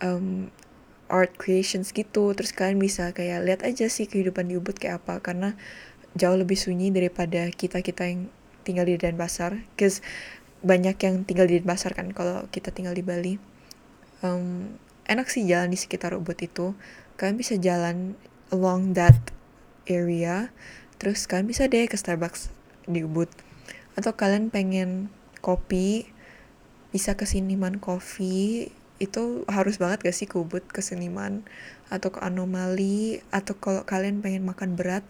um, 0.00 0.48
art 1.12 1.36
creations 1.36 1.92
gitu. 1.92 2.32
Terus 2.32 2.56
kalian 2.56 2.80
bisa 2.80 3.12
kayak 3.12 3.44
lihat 3.44 3.60
aja 3.68 3.92
sih 3.92 4.08
kehidupan 4.08 4.48
di 4.48 4.56
Ubud 4.56 4.80
kayak 4.80 5.04
apa 5.04 5.20
karena 5.20 5.60
jauh 6.16 6.40
lebih 6.40 6.56
sunyi 6.56 6.88
daripada 6.88 7.52
kita 7.52 7.84
kita 7.84 8.08
yang 8.08 8.32
tinggal 8.62 8.86
di 8.86 8.96
Denpasar 8.96 9.56
cause 9.74 10.04
banyak 10.60 10.96
yang 11.00 11.24
tinggal 11.24 11.48
di 11.48 11.60
Denpasar 11.60 11.96
kan 11.96 12.12
kalau 12.12 12.44
kita 12.52 12.72
tinggal 12.72 12.92
di 12.92 13.00
Bali. 13.00 13.40
Um, 14.20 14.76
enak 15.08 15.32
sih 15.32 15.48
jalan 15.48 15.72
di 15.72 15.78
sekitar 15.80 16.12
Ubud 16.12 16.36
itu. 16.38 16.76
Kalian 17.16 17.36
bisa 17.40 17.56
jalan 17.56 18.16
along 18.52 18.92
that 18.96 19.16
area 19.88 20.52
terus 21.00 21.24
kalian 21.24 21.48
bisa 21.48 21.64
deh 21.64 21.88
ke 21.88 21.96
Starbucks 21.96 22.52
di 22.84 23.00
Ubud. 23.02 23.32
Atau 23.96 24.12
kalian 24.14 24.52
pengen 24.52 25.08
kopi 25.40 26.12
bisa 26.92 27.16
ke 27.16 27.24
Siniman 27.24 27.80
Coffee. 27.80 28.68
Itu 29.00 29.48
harus 29.48 29.80
banget 29.80 30.04
gak 30.04 30.16
sih 30.16 30.28
ke 30.28 30.36
Ubud 30.36 30.60
ke 30.68 30.84
Seniman 30.84 31.40
atau 31.88 32.12
ke 32.12 32.20
Anomali 32.20 33.24
atau 33.32 33.56
kalau 33.56 33.88
kalian 33.88 34.20
pengen 34.20 34.44
makan 34.44 34.76
berat 34.76 35.02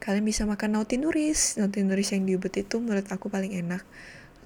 kalian 0.00 0.24
bisa 0.24 0.48
makan 0.48 0.80
nauti 0.80 0.96
nuris 0.96 1.60
nauti 1.60 1.84
nuris 1.84 2.16
yang 2.16 2.24
di 2.24 2.32
Ubud 2.40 2.56
itu 2.56 2.80
menurut 2.80 3.06
aku 3.12 3.28
paling 3.28 3.52
enak. 3.52 3.84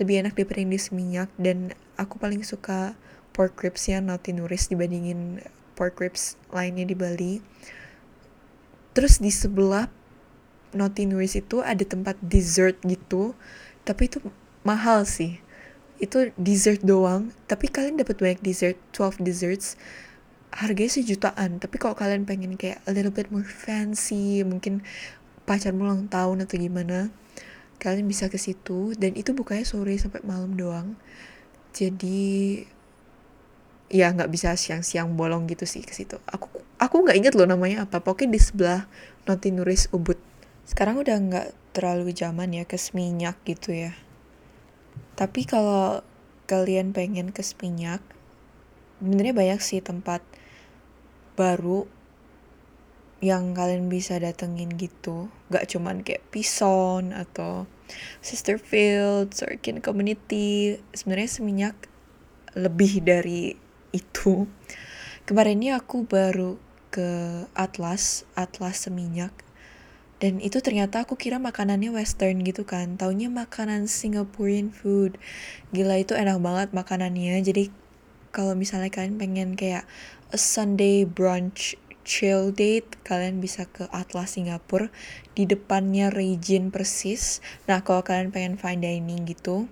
Lebih 0.03 0.27
enak 0.27 0.35
daripada 0.35 0.59
yang 0.59 0.75
di 0.75 0.81
Seminyak 0.83 1.31
dan 1.39 1.71
aku 1.95 2.19
paling 2.19 2.43
suka 2.43 2.99
pork 3.31 3.55
ribs 3.63 3.87
ya 3.87 4.03
nauti 4.03 4.35
nuris 4.35 4.67
dibandingin 4.67 5.39
pork 5.79 6.03
ribs 6.03 6.35
lainnya 6.51 6.83
di 6.83 6.99
Bali. 6.99 7.39
Terus 8.95 9.23
di 9.23 9.31
sebelah 9.31 9.87
nuris 10.75 11.39
itu 11.39 11.63
ada 11.63 11.87
tempat 11.87 12.19
dessert 12.19 12.75
gitu 12.83 13.39
tapi 13.87 14.11
itu 14.11 14.19
mahal 14.67 15.07
sih. 15.07 15.39
Itu 16.03 16.35
dessert 16.35 16.83
doang 16.83 17.31
tapi 17.47 17.71
kalian 17.71 18.03
dapat 18.03 18.19
banyak 18.19 18.41
dessert 18.43 18.75
12 18.91 19.23
desserts. 19.23 19.79
Harganya 20.51 20.99
sejutaan 20.99 21.63
tapi 21.63 21.79
kalau 21.79 21.95
kalian 21.95 22.27
pengen 22.27 22.59
kayak 22.59 22.83
a 22.87 22.91
little 22.91 23.15
bit 23.15 23.31
more 23.31 23.47
fancy 23.47 24.43
mungkin 24.43 24.83
pacarmu 25.45 25.85
ulang 25.85 26.09
tahun 26.09 26.45
atau 26.49 26.57
gimana 26.57 27.13
kalian 27.79 28.09
bisa 28.09 28.33
ke 28.33 28.41
situ. 28.41 28.97
Dan 28.97 29.15
itu 29.15 29.37
bukanya 29.37 29.65
sore 29.69 29.97
sampai 29.97 30.25
malam 30.25 30.57
doang. 30.57 30.97
Jadi 31.75 32.65
ya 33.93 34.11
nggak 34.11 34.33
bisa 34.33 34.57
siang-siang 34.57 35.15
bolong 35.15 35.47
gitu 35.47 35.69
sih 35.69 35.85
ke 35.85 35.93
situ. 35.93 36.17
Aku 36.27 36.49
aku 36.81 36.95
nggak 37.05 37.17
inget 37.19 37.35
loh 37.37 37.47
namanya 37.47 37.85
apa. 37.85 38.01
Pokoknya 38.01 38.35
di 38.37 38.41
sebelah 38.41 38.81
Noti 39.29 39.53
Nuris 39.53 39.93
Ubud. 39.93 40.17
Sekarang 40.65 40.97
udah 41.01 41.17
nggak 41.21 41.49
terlalu 41.77 42.15
zaman 42.17 42.57
ya 42.57 42.65
ke 42.65 42.81
Seminyak 42.81 43.37
gitu 43.45 43.75
ya. 43.75 43.93
Tapi 45.15 45.45
kalau 45.45 46.01
kalian 46.49 46.97
pengen 46.97 47.33
ke 47.33 47.43
Seminyak 47.45 48.01
sebenarnya 49.05 49.35
banyak 49.37 49.61
sih 49.61 49.85
tempat 49.85 50.25
baru 51.37 51.85
yang 53.25 53.57
kalian 53.57 53.89
bisa 53.89 54.21
datengin 54.21 54.77
gitu. 54.77 55.33
Gak 55.49 55.73
cuman 55.73 56.05
kayak 56.05 56.29
Pison 56.29 57.17
atau 57.17 57.65
Sister 58.21 58.61
Kin 59.65 59.81
Community. 59.81 60.77
Sebenarnya 60.93 61.31
seminyak 61.33 61.77
lebih 62.53 63.01
dari 63.01 63.57
itu. 63.97 64.45
Kemarin 65.25 65.65
ini 65.65 65.73
aku 65.73 66.05
baru 66.05 66.61
ke 66.93 67.09
Atlas 67.57 68.29
Atlas 68.37 68.85
seminyak. 68.85 69.33
Dan 70.21 70.39
itu 70.39 70.61
ternyata 70.61 71.09
aku 71.09 71.17
kira 71.17 71.41
makanannya 71.41 71.91
western 71.97 72.45
gitu 72.45 72.69
kan. 72.69 73.01
Taunya 73.01 73.33
makanan 73.33 73.89
Singaporean 73.89 74.69
food. 74.69 75.17
Gila 75.73 75.97
itu 76.01 76.13
enak 76.13 76.39
banget 76.45 76.69
makanannya. 76.77 77.41
Jadi 77.41 77.73
kalau 78.31 78.53
misalnya 78.53 78.93
kalian 78.93 79.17
pengen 79.17 79.57
kayak 79.59 79.89
a 80.35 80.39
Sunday 80.39 81.07
brunch 81.07 81.79
chill 82.05 82.53
date 82.53 83.01
kalian 83.03 83.41
bisa 83.41 83.65
ke 83.67 83.89
Atlas 83.91 84.37
Singapura 84.37 84.93
di 85.33 85.49
depannya 85.49 86.13
Regin 86.13 86.69
persis. 86.69 87.41
Nah 87.67 87.81
kalau 87.81 88.05
kalian 88.05 88.31
pengen 88.31 88.61
fine 88.61 88.85
dining 88.85 89.25
gitu 89.25 89.67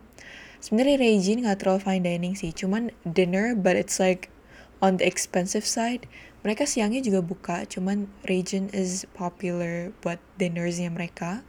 sebenarnya 0.62 0.96
Regin 1.02 1.42
nggak 1.42 1.58
terlalu 1.58 1.82
fine 1.82 2.04
dining 2.06 2.34
sih 2.38 2.54
cuman 2.54 2.94
dinner 3.02 3.58
but 3.58 3.74
it's 3.74 3.98
like 3.98 4.30
on 4.78 4.96
the 4.96 5.06
expensive 5.06 5.66
side. 5.66 6.06
Mereka 6.42 6.66
siangnya 6.66 7.02
juga 7.02 7.22
buka 7.22 7.66
cuman 7.66 8.10
Regin 8.26 8.70
is 8.74 9.06
popular 9.14 9.94
buat 10.02 10.18
dinnersnya 10.38 10.90
mereka. 10.90 11.46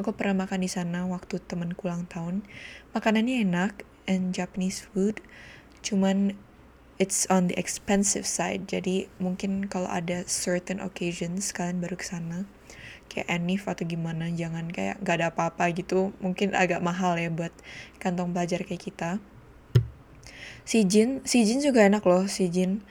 Aku 0.00 0.16
pernah 0.16 0.48
makan 0.48 0.64
di 0.64 0.70
sana 0.70 1.04
waktu 1.04 1.44
temen 1.44 1.76
ulang 1.76 2.08
tahun. 2.08 2.40
Makanannya 2.96 3.44
enak 3.44 3.84
and 4.08 4.32
Japanese 4.32 4.80
food 4.80 5.20
cuman 5.80 6.36
it's 7.00 7.24
on 7.32 7.48
the 7.48 7.56
expensive 7.56 8.28
side. 8.28 8.68
Jadi 8.68 9.08
mungkin 9.16 9.66
kalau 9.72 9.88
ada 9.88 10.22
certain 10.28 10.84
occasions 10.84 11.50
kalian 11.50 11.80
baru 11.80 11.96
ke 11.96 12.04
sana 12.04 12.44
kayak 13.10 13.26
Anif 13.26 13.66
atau 13.66 13.82
gimana 13.82 14.30
jangan 14.30 14.70
kayak 14.70 15.02
gak 15.02 15.18
ada 15.18 15.34
apa-apa 15.34 15.72
gitu. 15.74 16.14
Mungkin 16.22 16.54
agak 16.54 16.78
mahal 16.84 17.18
ya 17.18 17.32
buat 17.32 17.50
kantong 17.98 18.30
pelajar 18.30 18.62
kayak 18.62 18.84
kita. 18.86 19.10
Si 20.62 20.86
Jin 20.86 21.24
si 21.26 21.42
Jin 21.42 21.58
juga 21.58 21.82
enak 21.82 22.06
loh 22.06 22.28
si 22.30 22.46
Jin. 22.52 22.84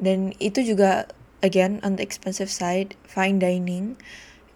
Dan 0.00 0.32
itu 0.40 0.64
juga 0.64 1.10
again 1.44 1.82
on 1.84 2.00
the 2.00 2.04
expensive 2.06 2.48
side 2.48 2.96
fine 3.04 3.36
dining. 3.42 4.00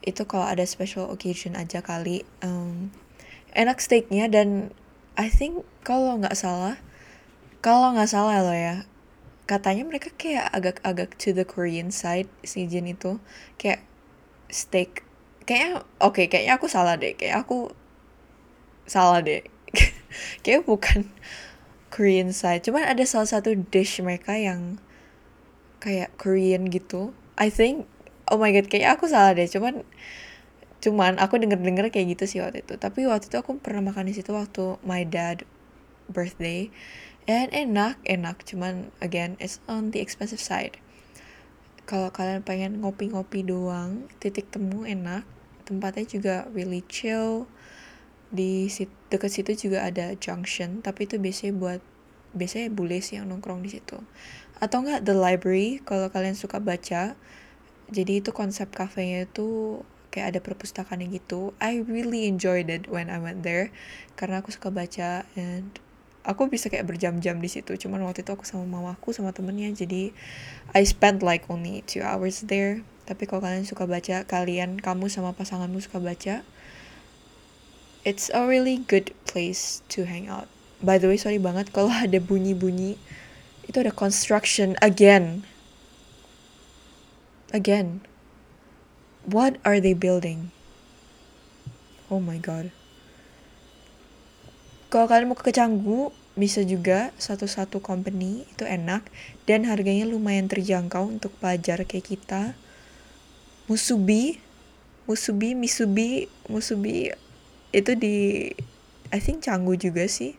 Itu 0.00 0.24
kalau 0.24 0.48
ada 0.48 0.64
special 0.64 1.10
occasion 1.12 1.52
aja 1.52 1.84
kali. 1.84 2.24
Um, 2.40 2.94
enak 3.52 3.82
steaknya 3.82 4.30
dan 4.30 4.72
I 5.18 5.28
think 5.28 5.66
kalau 5.84 6.16
nggak 6.16 6.38
salah 6.38 6.80
kalau 7.64 7.94
nggak 7.94 8.10
salah 8.10 8.40
loh 8.42 8.54
ya 8.54 8.88
katanya 9.48 9.88
mereka 9.88 10.12
kayak 10.12 10.52
agak-agak 10.52 11.16
to 11.16 11.32
the 11.32 11.42
Korean 11.48 11.88
side 11.88 12.28
si 12.44 12.68
Jin 12.68 12.84
itu. 12.84 13.16
Kayak 13.56 13.80
steak. 14.52 15.02
Kayaknya 15.48 15.88
oke 16.04 16.20
okay, 16.20 16.26
kayaknya 16.28 16.60
aku 16.60 16.68
salah 16.68 17.00
deh. 17.00 17.16
Kayak 17.16 17.48
aku 17.48 17.72
salah 18.84 19.24
deh. 19.24 19.40
Kayak 20.44 20.68
bukan 20.68 21.08
Korean 21.88 22.36
side. 22.36 22.60
Cuman 22.68 22.84
ada 22.84 23.00
salah 23.08 23.26
satu 23.26 23.56
dish 23.56 24.04
mereka 24.04 24.36
yang 24.36 24.76
kayak 25.80 26.12
Korean 26.20 26.68
gitu. 26.68 27.16
I 27.40 27.48
think 27.48 27.88
oh 28.28 28.36
my 28.36 28.52
god 28.52 28.68
kayak 28.68 29.00
aku 29.00 29.08
salah 29.08 29.32
deh. 29.32 29.48
Cuman 29.48 29.88
cuman 30.84 31.16
aku 31.16 31.40
denger 31.40 31.58
denger 31.58 31.88
kayak 31.88 32.20
gitu 32.20 32.24
sih 32.28 32.38
waktu 32.44 32.60
itu. 32.60 32.76
Tapi 32.76 33.08
waktu 33.08 33.32
itu 33.32 33.36
aku 33.40 33.56
pernah 33.56 33.80
makan 33.80 34.12
di 34.12 34.14
situ 34.20 34.36
waktu 34.36 34.76
my 34.84 35.08
dad 35.08 35.48
birthday 36.12 36.68
and 37.28 37.52
enak 37.52 38.00
enak. 38.08 38.40
Cuman 38.48 38.88
again 39.04 39.36
it's 39.38 39.60
on 39.68 39.92
the 39.92 40.00
expensive 40.00 40.40
side. 40.40 40.80
Kalau 41.84 42.08
kalian 42.10 42.40
pengen 42.42 42.80
ngopi-ngopi 42.80 43.44
doang 43.44 44.08
titik 44.18 44.48
temu 44.48 44.88
enak. 44.88 45.28
Tempatnya 45.68 46.04
juga 46.08 46.36
really 46.56 46.80
chill. 46.88 47.44
Di 48.32 48.72
sit 48.72 48.88
dekat 49.12 49.30
situ 49.30 49.68
juga 49.68 49.84
ada 49.84 50.16
junction. 50.16 50.80
Tapi 50.80 51.04
itu 51.04 51.20
biasanya 51.20 51.54
buat 51.54 51.80
biasanya 52.32 52.72
bule 52.72 53.00
sih 53.04 53.20
yang 53.20 53.28
nongkrong 53.28 53.60
di 53.60 53.76
situ. 53.76 54.00
Atau 54.58 54.84
enggak 54.84 55.04
the 55.04 55.14
library 55.16 55.84
kalau 55.84 56.08
kalian 56.08 56.34
suka 56.36 56.58
baca. 56.60 57.16
Jadi 57.88 58.20
itu 58.20 58.36
konsep 58.36 58.68
kafenya 58.68 59.24
itu 59.24 59.80
kayak 60.12 60.36
ada 60.36 60.40
perpustakaan 60.44 61.04
gitu. 61.08 61.56
I 61.56 61.80
really 61.84 62.28
enjoyed 62.28 62.68
it 62.68 62.84
when 62.88 63.08
I 63.08 63.16
went 63.16 63.44
there. 63.44 63.72
Karena 64.16 64.44
aku 64.44 64.52
suka 64.52 64.68
baca 64.68 65.24
and 65.36 65.80
aku 66.28 66.52
bisa 66.52 66.68
kayak 66.68 66.84
berjam-jam 66.84 67.40
di 67.40 67.48
situ. 67.48 67.72
Cuman 67.80 68.04
waktu 68.04 68.20
itu 68.20 68.36
aku 68.36 68.44
sama 68.44 68.68
mamaku 68.68 69.16
sama 69.16 69.32
temennya 69.32 69.72
jadi 69.72 70.12
I 70.76 70.84
spent 70.84 71.24
like 71.24 71.48
only 71.48 71.80
two 71.88 72.04
hours 72.04 72.44
there. 72.44 72.84
Tapi 73.08 73.24
kalau 73.24 73.40
kalian 73.40 73.64
suka 73.64 73.88
baca 73.88 74.28
kalian 74.28 74.76
kamu 74.76 75.08
sama 75.08 75.32
pasanganmu 75.32 75.80
suka 75.80 75.96
baca 75.96 76.44
it's 78.04 78.28
a 78.36 78.44
really 78.44 78.84
good 78.84 79.16
place 79.24 79.80
to 79.88 80.04
hang 80.04 80.28
out. 80.28 80.52
By 80.84 81.00
the 81.00 81.08
way 81.08 81.16
sorry 81.16 81.40
banget 81.40 81.72
kalau 81.72 81.88
ada 82.04 82.20
bunyi-bunyi 82.20 83.00
itu 83.64 83.76
ada 83.80 83.90
construction 83.90 84.76
again. 84.84 85.48
Again. 87.56 88.04
What 89.24 89.56
are 89.64 89.80
they 89.80 89.96
building? 89.96 90.52
Oh 92.12 92.20
my 92.20 92.36
god 92.36 92.72
kalau 94.88 95.04
kalian 95.04 95.28
mau 95.28 95.36
ke 95.36 95.52
Canggu, 95.52 96.12
bisa 96.38 96.62
juga 96.62 97.10
satu-satu 97.18 97.82
company 97.82 98.46
itu 98.46 98.62
enak 98.62 99.02
dan 99.44 99.66
harganya 99.66 100.06
lumayan 100.06 100.46
terjangkau 100.46 101.18
untuk 101.18 101.34
pelajar 101.42 101.82
kayak 101.82 102.14
kita. 102.14 102.54
Musubi, 103.66 104.38
Musubi, 105.04 105.52
Misubi, 105.58 106.30
Musubi 106.46 107.12
itu 107.74 107.92
di 107.98 108.48
I 109.12 109.18
think 109.20 109.44
Canggu 109.44 109.74
juga 109.74 110.06
sih. 110.06 110.38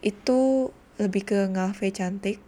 Itu 0.00 0.70
lebih 0.96 1.26
ke 1.28 1.38
ngafe 1.52 1.92
cantik. 1.92 2.40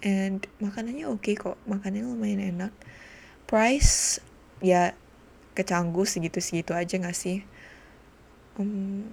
And 0.00 0.46
makanannya 0.62 1.04
oke 1.04 1.20
okay 1.20 1.34
kok, 1.36 1.60
makanannya 1.68 2.08
lumayan 2.08 2.40
enak. 2.56 2.72
Price 3.44 4.24
ya 4.64 4.96
ke 5.52 5.66
Canggu 5.66 6.06
segitu-segitu 6.08 6.72
aja 6.72 6.96
gak 6.96 7.18
sih? 7.18 7.44
Um, 8.56 9.04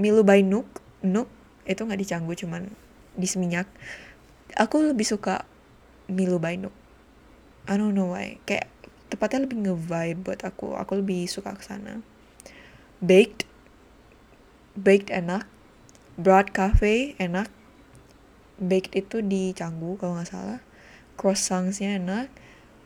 Milu 0.00 0.24
by 0.24 0.40
Nook 0.40 0.80
Nook 1.04 1.28
itu 1.68 1.82
nggak 1.82 2.00
di 2.00 2.06
Canggu 2.08 2.32
cuman 2.34 2.70
di 3.12 3.28
Seminyak 3.28 3.68
aku 4.56 4.92
lebih 4.92 5.06
suka 5.06 5.44
Milu 6.10 6.36
by 6.36 6.58
Nook. 6.58 6.74
I 7.64 7.78
don't 7.78 7.94
know 7.94 8.12
why. 8.12 8.42
Kayak 8.44 8.68
tepatnya 9.08 9.46
lebih 9.46 9.64
nge-vibe 9.64 10.18
buat 10.26 10.40
aku. 10.42 10.74
Aku 10.76 10.98
lebih 10.98 11.30
suka 11.30 11.54
ke 11.54 11.62
sana. 11.62 12.02
Baked. 12.98 13.46
Baked 14.74 15.14
enak. 15.14 15.46
Broad 16.18 16.50
cafe 16.52 17.14
enak. 17.16 17.48
Baked 18.60 18.92
itu 18.98 19.22
di 19.24 19.54
Canggu 19.56 19.96
kalau 19.96 20.18
nggak 20.18 20.28
salah. 20.28 20.60
Croissantsnya 21.16 22.02
enak. 22.02 22.28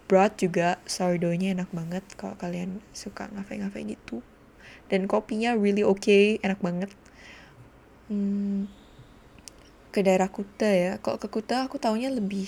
Broad 0.06 0.38
juga 0.38 0.78
sourdough-nya 0.86 1.56
enak 1.56 1.72
banget 1.74 2.04
kalau 2.14 2.38
kalian 2.38 2.78
suka 2.94 3.26
ngafe-ngafe 3.34 3.82
gitu 3.82 4.22
dan 4.86 5.10
kopinya 5.10 5.54
really 5.58 5.82
okay 5.82 6.38
enak 6.42 6.58
banget. 6.62 6.90
Hmm, 8.06 8.70
ke 9.90 10.04
daerah 10.04 10.30
Kuta 10.30 10.68
ya. 10.68 10.92
Kalau 11.02 11.18
ke 11.18 11.26
Kuta 11.26 11.66
aku 11.66 11.80
taunya 11.80 12.12
lebih 12.12 12.46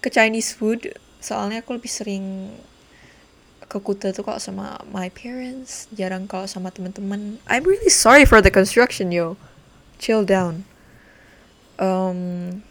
ke 0.00 0.08
Chinese 0.08 0.56
food. 0.56 0.88
Soalnya 1.20 1.64
aku 1.64 1.76
lebih 1.76 1.90
sering 1.90 2.54
ke 3.64 3.78
Kuta 3.80 4.12
tuh 4.12 4.24
kalau 4.24 4.40
sama 4.40 4.80
my 4.88 5.08
parents 5.12 5.90
jarang 5.92 6.24
kalau 6.24 6.48
sama 6.48 6.72
teman-teman. 6.72 7.42
I'm 7.48 7.64
really 7.64 7.92
sorry 7.92 8.24
for 8.24 8.40
the 8.40 8.52
construction 8.52 9.12
yo. 9.12 9.36
Chill 10.00 10.24
down. 10.24 10.64
Um, 11.74 12.62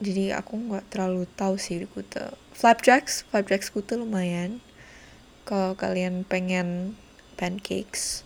jadi 0.00 0.40
aku 0.40 0.56
nggak 0.56 0.88
terlalu 0.90 1.28
tahu 1.38 1.60
sih 1.60 1.84
di 1.84 1.86
Kuta. 1.86 2.34
Flapjacks 2.56 3.28
flapjacks 3.30 3.70
Kuta 3.70 3.94
lumayan 3.94 4.64
kalau 5.44 5.76
kalian 5.76 6.24
pengen 6.24 6.98
pancakes 7.40 8.24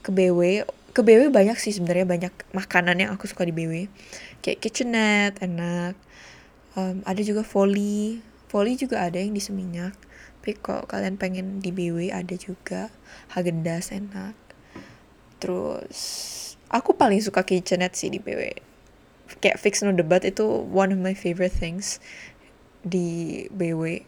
ke 0.00 0.10
BW 0.12 0.64
ke 0.90 1.00
BW 1.06 1.30
banyak 1.30 1.54
sih 1.60 1.76
sebenarnya 1.76 2.08
banyak 2.08 2.34
makanan 2.56 2.98
yang 2.98 3.10
aku 3.14 3.30
suka 3.30 3.46
di 3.46 3.54
BW 3.54 3.86
kayak 4.42 4.58
kitchenette 4.58 5.38
enak 5.44 5.94
um, 6.74 7.04
ada 7.06 7.20
juga 7.22 7.46
volley 7.46 8.24
volley 8.50 8.74
juga 8.74 9.06
ada 9.06 9.22
yang 9.22 9.30
di 9.30 9.38
Seminyak. 9.38 9.94
Tapi 10.42 10.58
kalau 10.58 10.82
kalian 10.90 11.14
pengen 11.14 11.62
di 11.62 11.70
BW 11.70 12.10
ada 12.10 12.34
juga. 12.34 12.90
Hagendas 13.30 13.94
enak. 13.94 14.34
Terus 15.38 16.00
aku 16.66 16.98
paling 16.98 17.22
suka 17.22 17.46
kitchenette 17.46 17.94
sih 17.94 18.10
di 18.10 18.18
BW 18.18 18.66
kayak 19.38 19.62
fix 19.62 19.80
no 19.86 19.94
debat 19.94 20.26
itu 20.26 20.42
one 20.68 20.90
of 20.90 20.98
my 20.98 21.14
favorite 21.14 21.54
things 21.54 22.02
di 22.82 23.46
BW 23.54 24.02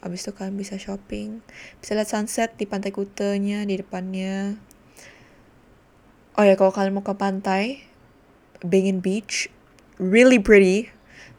Abis 0.00 0.24
itu 0.24 0.32
kalian 0.32 0.56
bisa 0.56 0.80
shopping, 0.80 1.44
bisa 1.80 1.92
lihat 1.92 2.08
sunset 2.08 2.56
di 2.56 2.64
pantai 2.64 2.92
Kutenya 2.92 3.64
di 3.68 3.76
depannya. 3.76 4.56
Oh 6.40 6.44
ya, 6.46 6.56
kalau 6.56 6.72
kalian 6.72 6.96
mau 6.96 7.04
ke 7.04 7.12
pantai, 7.12 7.84
Bangin 8.64 9.04
Beach, 9.04 9.52
really 10.00 10.40
pretty. 10.40 10.88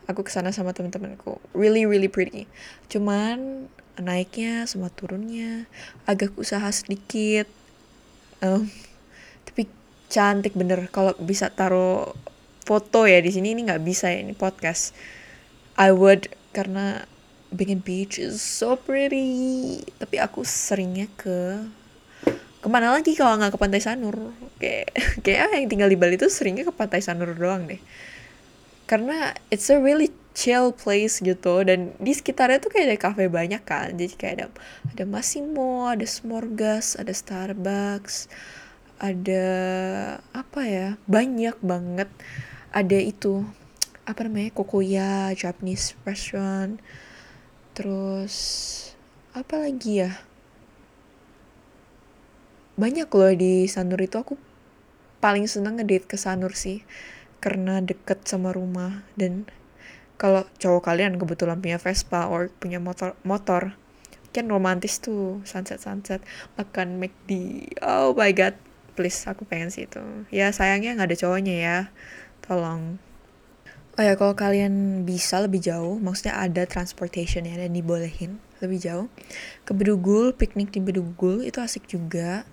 Aku 0.05 0.21
ke 0.21 0.29
sana 0.29 0.53
sama 0.53 0.77
teman-temanku, 0.77 1.41
really 1.57 1.89
really 1.89 2.09
pretty. 2.09 2.45
Cuman 2.89 3.65
naiknya 3.97 4.69
sama 4.69 4.93
turunnya 4.93 5.65
agak 6.05 6.37
usaha 6.37 6.69
sedikit. 6.69 7.49
Um, 8.41 8.69
tapi 9.45 9.69
cantik 10.09 10.57
bener 10.57 10.89
kalau 10.89 11.13
bisa 11.21 11.53
taruh 11.53 12.13
foto 12.65 13.05
ya 13.09 13.21
di 13.21 13.29
sini 13.33 13.53
ini 13.57 13.65
nggak 13.69 13.83
bisa 13.85 14.09
ya 14.13 14.21
ini 14.21 14.37
podcast. 14.37 14.93
I 15.79 15.93
would 15.95 16.29
karena 16.51 17.07
Bangin 17.51 17.83
Beach 17.83 18.17
is 18.17 18.39
so 18.41 18.79
pretty. 18.79 19.83
Tapi 19.99 20.15
aku 20.23 20.41
seringnya 20.47 21.07
ke 21.19 21.61
ke 22.61 22.67
mana 22.69 22.93
lagi 22.93 23.17
kalau 23.17 23.35
nggak 23.37 23.55
ke 23.55 23.59
Pantai 23.59 23.81
Sanur? 23.83 24.33
Kayak 24.61 24.95
kayak 25.25 25.51
yang 25.59 25.69
tinggal 25.71 25.89
di 25.91 25.97
Bali 25.99 26.15
tuh 26.15 26.31
seringnya 26.31 26.63
ke 26.67 26.73
Pantai 26.73 27.03
Sanur 27.03 27.31
doang 27.35 27.67
deh. 27.67 27.81
karena 28.91 29.31
it's 29.47 29.71
a 29.71 29.79
really 29.79 30.11
chill 30.35 30.75
place 30.75 31.23
gitu 31.23 31.63
dan 31.63 31.95
di 31.95 32.11
sekitarnya 32.11 32.59
tuh 32.59 32.75
kayak 32.75 32.91
ada 32.91 32.99
cafe 32.99 33.31
banyak 33.31 33.63
kan 33.63 33.95
jadi 33.95 34.13
kayak 34.19 34.33
ada 34.35 34.45
ada 34.91 35.03
Massimo 35.07 35.87
ada 35.87 36.03
Smorgas 36.03 36.99
ada 36.99 37.15
Starbucks 37.15 38.27
ada 38.99 39.47
apa 40.35 40.61
ya 40.67 40.87
banyak 41.07 41.55
banget 41.63 42.11
ada 42.75 42.99
itu 42.99 43.47
apa 44.03 44.27
namanya 44.27 44.51
Kokoya 44.51 45.31
Japanese 45.39 45.95
restaurant 46.03 46.83
terus 47.71 48.35
apa 49.31 49.63
lagi 49.63 50.03
ya? 50.03 50.11
Banyak 52.75 53.07
loh 53.13 53.31
di 53.35 53.69
Sanur 53.69 53.99
itu 54.01 54.17
aku 54.17 54.35
paling 55.21 55.45
seneng 55.45 55.77
ngedate 55.79 56.09
ke 56.09 56.17
Sanur 56.19 56.51
sih. 56.57 56.83
Karena 57.39 57.79
deket 57.79 58.27
sama 58.27 58.51
rumah. 58.51 59.05
Dan 59.15 59.47
kalau 60.19 60.45
cowok 60.59 60.89
kalian 60.89 61.15
kebetulan 61.17 61.61
punya 61.61 61.77
Vespa 61.77 62.29
or 62.29 62.53
punya 62.61 62.77
motor 62.77 63.17
motor 63.21 63.77
kan 64.31 64.47
romantis 64.47 64.99
tuh. 64.99 65.43
Sunset 65.47 65.79
sunset. 65.83 66.23
Makan 66.57 66.97
McD. 66.99 67.31
Oh 67.83 68.15
my 68.17 68.31
god. 68.33 68.55
Please 68.97 69.23
aku 69.23 69.47
pengen 69.47 69.71
sih 69.71 69.87
itu. 69.87 70.03
Ya 70.33 70.51
sayangnya 70.51 70.97
nggak 70.99 71.09
ada 71.13 71.17
cowoknya 71.17 71.55
ya. 71.55 71.77
Tolong 72.43 72.99
oh 74.01 74.09
ya 74.09 74.17
kalau 74.17 74.33
kalian 74.33 75.05
bisa 75.05 75.37
lebih 75.45 75.61
jauh 75.61 76.01
maksudnya 76.01 76.41
ada 76.41 76.65
transportation 76.65 77.45
ya 77.45 77.53
dan 77.53 77.69
dibolehin 77.69 78.41
lebih 78.57 78.81
jauh. 78.81 79.07
Ke 79.61 79.77
Bedugul 79.77 80.33
piknik 80.33 80.73
di 80.73 80.81
Bedugul 80.81 81.45
itu 81.45 81.61
asik 81.61 81.85
juga. 81.85 82.49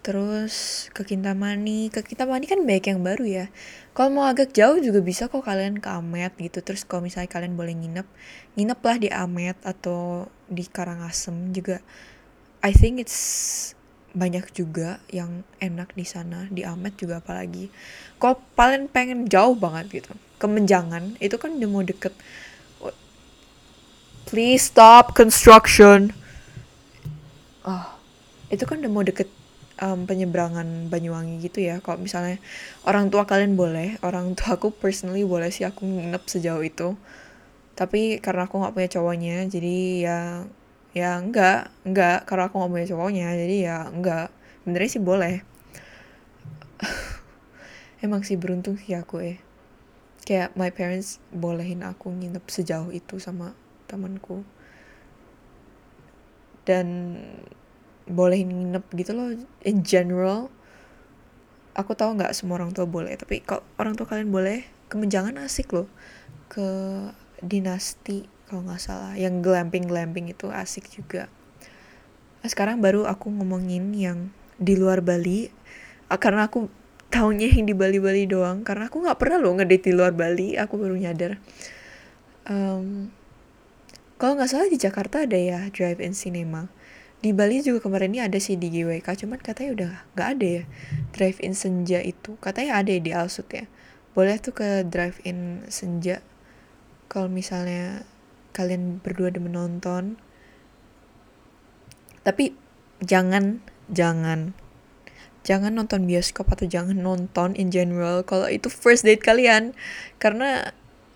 Terus 0.00 0.88
ke 0.96 1.04
Kintamani 1.04 1.92
ke 1.92 2.00
Kintamani 2.00 2.48
kan 2.48 2.64
banyak 2.64 2.96
yang 2.96 3.04
baru 3.04 3.24
ya. 3.28 3.46
Kalau 3.92 4.08
mau 4.08 4.24
agak 4.24 4.56
jauh 4.56 4.80
juga 4.80 5.04
bisa 5.04 5.28
kok 5.28 5.44
kalian 5.44 5.84
ke 5.84 5.88
Amet 5.92 6.32
gitu. 6.40 6.64
Terus 6.64 6.88
kalau 6.88 7.04
misalnya 7.04 7.28
kalian 7.28 7.60
boleh 7.60 7.76
nginep 7.76 8.08
nginep 8.56 8.80
lah 8.80 8.96
di 8.96 9.08
Amet 9.12 9.60
atau 9.60 10.32
di 10.48 10.64
Karangasem 10.64 11.52
juga. 11.52 11.84
I 12.64 12.72
think 12.72 13.04
it's 13.04 13.20
banyak 14.16 14.48
juga 14.56 14.96
yang 15.12 15.44
enak 15.60 15.92
di 15.92 16.08
sana 16.08 16.48
di 16.48 16.64
Amet 16.64 16.96
juga 16.96 17.20
apalagi. 17.20 17.68
Kalau 18.16 18.40
paling 18.56 18.88
pengen 18.88 19.28
jauh 19.28 19.52
banget 19.52 20.00
gitu 20.00 20.16
ke 20.40 20.46
Menjangan 20.48 21.20
itu 21.20 21.36
kan 21.36 21.60
udah 21.60 21.68
mau 21.68 21.84
deket. 21.84 22.16
Please 24.24 24.72
stop 24.72 25.12
construction. 25.12 26.16
Oh 27.68 28.00
itu 28.50 28.66
kan 28.66 28.82
udah 28.82 28.90
mau 28.90 29.06
deket 29.06 29.30
um, 29.78 30.04
penyeberangan 30.04 30.90
Banyuwangi 30.90 31.38
gitu 31.46 31.62
ya. 31.62 31.78
Kalau 31.80 32.02
misalnya 32.02 32.42
orang 32.84 33.08
tua 33.08 33.24
kalian 33.24 33.54
boleh 33.54 33.96
orang 34.02 34.34
tua 34.34 34.58
aku 34.58 34.74
personally 34.74 35.22
boleh 35.22 35.48
sih 35.54 35.64
aku 35.64 35.86
nginep 35.86 36.22
sejauh 36.26 36.62
itu. 36.66 36.98
Tapi 37.78 38.18
karena 38.20 38.44
aku 38.50 38.60
nggak 38.60 38.74
punya 38.76 38.90
cowoknya 38.90 39.36
jadi 39.48 39.76
ya 40.04 40.18
ya 40.90 41.22
enggak 41.22 41.70
enggak 41.86 42.26
karena 42.26 42.50
aku 42.50 42.54
nggak 42.58 42.72
punya 42.74 42.86
cowoknya 42.90 43.26
jadi 43.38 43.56
ya 43.62 43.78
enggak 43.88 44.26
sebenarnya 44.66 44.90
sih 44.90 45.02
boleh. 45.02 45.34
Emang 48.04 48.26
sih 48.26 48.36
beruntung 48.36 48.76
sih 48.80 48.96
aku 48.98 49.22
eh 49.22 49.38
kayak 50.24 50.54
my 50.54 50.70
parents 50.70 51.18
bolehin 51.32 51.82
aku 51.82 52.12
nginep 52.12 52.44
sejauh 52.46 52.92
itu 52.92 53.18
sama 53.18 53.56
temanku. 53.90 54.44
Dan 56.68 57.18
bolehin 58.06 58.50
nginep 58.50 58.84
gitu 58.94 59.12
loh 59.16 59.28
in 59.64 59.82
general. 59.82 60.52
Aku 61.74 61.94
tahu 61.94 62.18
nggak 62.18 62.34
semua 62.34 62.60
orang 62.60 62.74
tua 62.74 62.84
boleh 62.84 63.14
tapi 63.14 63.40
kalau 63.40 63.62
orang 63.78 63.94
tua 63.94 64.10
kalian 64.10 64.28
boleh 64.28 64.66
kemenjangan 64.90 65.38
asik 65.42 65.72
loh. 65.72 65.88
Ke 66.50 66.66
dinasti 67.40 68.26
kalau 68.50 68.66
nggak 68.66 68.82
salah. 68.82 69.14
Yang 69.16 69.46
glamping 69.46 69.86
glamping 69.86 70.26
itu 70.30 70.50
asik 70.50 70.90
juga. 70.90 71.30
Nah, 72.40 72.48
sekarang 72.48 72.80
baru 72.80 73.04
aku 73.04 73.28
ngomongin 73.28 73.92
yang 73.92 74.32
di 74.56 74.76
luar 74.76 75.04
Bali. 75.04 75.52
Ah, 76.08 76.16
karena 76.16 76.48
aku 76.48 76.72
tahunya 77.10 77.50
yang 77.50 77.66
di 77.66 77.74
Bali 77.74 77.98
Bali 77.98 78.24
doang. 78.24 78.62
Karena 78.62 78.86
aku 78.86 79.02
nggak 79.02 79.18
pernah 79.18 79.38
loh 79.42 79.58
ngedate 79.58 79.90
di 79.90 79.92
luar 79.92 80.14
Bali. 80.14 80.54
Aku 80.56 80.78
baru 80.78 80.94
nyadar. 80.96 81.42
Um, 82.46 83.10
kalau 84.16 84.36
nggak 84.36 84.50
salah 84.52 84.68
di 84.68 84.76
Jakarta 84.76 85.26
ada 85.26 85.36
ya 85.36 85.66
drive-in 85.74 86.12
cinema. 86.12 86.70
Di 87.20 87.36
Bali 87.36 87.60
juga 87.60 87.84
kemarin 87.84 88.16
ini 88.16 88.20
ada 88.24 88.40
sih 88.40 88.56
di 88.56 88.72
GWK 88.72 89.04
cuman 89.04 89.44
katanya 89.44 89.70
udah 89.76 89.92
nggak 90.16 90.28
ada 90.40 90.46
ya 90.60 90.64
drive 91.12 91.36
in 91.44 91.52
senja 91.52 92.00
itu. 92.00 92.36
Katanya 92.40 92.80
ada 92.80 92.90
ya 92.92 93.00
di 93.00 93.12
Alsut 93.12 93.48
ya. 93.52 93.68
Boleh 94.16 94.40
tuh 94.40 94.56
ke 94.56 94.88
drive 94.88 95.20
in 95.24 95.68
senja. 95.68 96.24
Kalau 97.12 97.28
misalnya 97.28 98.08
kalian 98.56 99.00
berdua 99.04 99.32
udah 99.32 99.42
menonton. 99.44 100.20
Tapi 102.24 102.52
jangan 103.00 103.64
jangan 103.88 104.52
jangan 105.40 105.72
nonton 105.72 106.04
bioskop 106.04 106.52
atau 106.52 106.68
jangan 106.68 107.00
nonton 107.00 107.56
in 107.56 107.72
general 107.72 108.20
kalau 108.20 108.48
itu 108.48 108.68
first 108.68 109.08
date 109.08 109.24
kalian. 109.24 109.72
Karena 110.20 110.72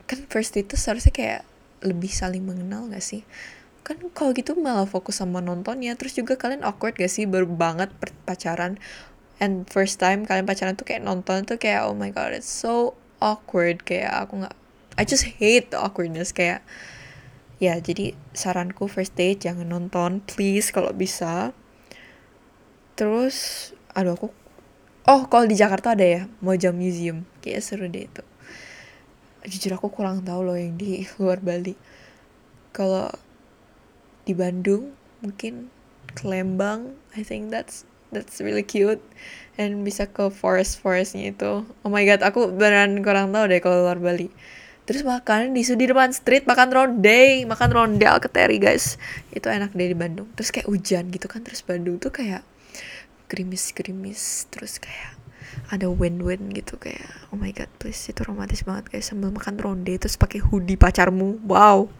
kan 0.08 0.24
first 0.32 0.56
date 0.56 0.72
itu 0.72 0.76
seharusnya 0.80 1.12
kayak 1.12 1.42
lebih 1.84 2.08
saling 2.08 2.44
mengenal 2.44 2.88
gak 2.88 3.04
sih? 3.04 3.22
Kan 3.84 4.00
kalau 4.16 4.32
gitu 4.32 4.56
malah 4.56 4.88
fokus 4.88 5.20
sama 5.20 5.44
nontonnya. 5.44 5.92
Terus 6.00 6.16
juga 6.16 6.40
kalian 6.40 6.64
awkward 6.64 6.96
gak 6.96 7.12
sih? 7.12 7.28
Baru 7.28 7.48
banget 7.48 7.92
pacaran. 8.24 8.80
And 9.42 9.68
first 9.68 10.00
time 10.00 10.24
kalian 10.24 10.48
pacaran 10.48 10.78
tuh 10.78 10.86
kayak 10.88 11.02
nonton 11.04 11.42
tuh 11.44 11.58
kayak 11.58 11.84
oh 11.84 11.92
my 11.92 12.08
god 12.08 12.32
it's 12.32 12.48
so 12.48 12.96
awkward. 13.20 13.84
Kayak 13.84 14.24
aku 14.24 14.46
nggak 14.46 14.56
I 14.94 15.02
just 15.02 15.26
hate 15.36 15.74
the 15.74 15.78
awkwardness. 15.82 16.32
Kayak 16.32 16.64
ya 17.58 17.76
jadi 17.78 18.16
saranku 18.32 18.86
first 18.90 19.18
date 19.18 19.44
jangan 19.44 19.68
nonton 19.68 20.24
please 20.24 20.70
kalau 20.70 20.94
bisa. 20.94 21.52
Terus 22.94 23.73
aduh 23.94 24.18
aku 24.18 24.28
oh 25.08 25.28
kalau 25.28 25.44
di 25.44 25.56
Jakarta 25.56 25.92
ada 25.92 26.04
ya 26.04 26.22
Moja 26.40 26.72
Museum. 26.72 27.28
Kayak 27.44 27.62
seru 27.64 27.86
deh 27.88 28.08
itu. 28.08 28.24
Jujur 29.44 29.76
aku 29.76 29.92
kurang 29.92 30.24
tahu 30.24 30.40
loh 30.44 30.56
yang 30.56 30.76
di 30.80 31.04
luar 31.20 31.40
Bali. 31.40 31.76
Kalau 32.74 33.12
di 34.24 34.32
Bandung 34.32 34.96
mungkin 35.20 35.68
ke 36.16 36.24
Lembang 36.24 36.96
I 37.12 37.22
think 37.22 37.52
that's 37.52 37.84
that's 38.10 38.40
really 38.40 38.64
cute. 38.64 39.00
And 39.54 39.86
bisa 39.86 40.08
ke 40.10 40.32
forest 40.32 40.80
forestnya 40.80 41.30
itu. 41.30 41.62
Oh 41.84 41.90
my 41.92 42.02
god 42.08 42.24
aku 42.24 42.50
beneran 42.50 43.04
kurang 43.04 43.30
tahu 43.30 43.46
deh 43.52 43.60
kalau 43.60 43.84
luar 43.84 44.00
Bali. 44.00 44.32
Terus 44.84 45.00
makan 45.00 45.56
di 45.56 45.64
Sudirman 45.64 46.12
Street 46.12 46.44
makan 46.44 46.68
ronde 46.68 47.44
makan 47.48 47.70
ronde 47.72 48.04
alketeri 48.08 48.56
guys. 48.56 48.96
Itu 49.32 49.52
enak 49.52 49.76
deh 49.76 49.92
di 49.92 49.96
Bandung. 49.96 50.28
Terus 50.34 50.50
kayak 50.50 50.68
hujan 50.68 51.12
gitu 51.12 51.28
kan 51.28 51.44
terus 51.44 51.60
Bandung 51.60 52.00
tuh 52.00 52.10
kayak 52.10 52.44
gerimis 53.34 53.74
gerimis 53.74 54.46
terus 54.54 54.78
kayak 54.78 55.18
ada 55.74 55.90
wind-wind 55.90 56.54
gitu 56.54 56.78
kayak 56.78 57.02
oh 57.34 57.38
my 57.38 57.50
god 57.50 57.66
please 57.82 57.98
itu 58.06 58.22
romantis 58.22 58.62
banget 58.62 58.94
guys. 58.94 59.10
Sambil 59.10 59.34
makan 59.34 59.58
ronde 59.58 59.94
terus 59.98 60.14
pakai 60.14 60.38
hoodie 60.38 60.78
pacarmu. 60.78 61.42
Wow. 61.42 61.90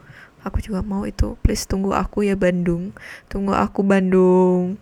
Aku 0.46 0.60
juga 0.60 0.84
mau 0.84 1.02
itu. 1.08 1.34
Please 1.40 1.64
tunggu 1.66 1.96
aku 1.96 2.22
ya 2.22 2.36
Bandung. 2.38 2.94
Tunggu 3.32 3.56
aku 3.56 3.82
Bandung. 3.82 4.76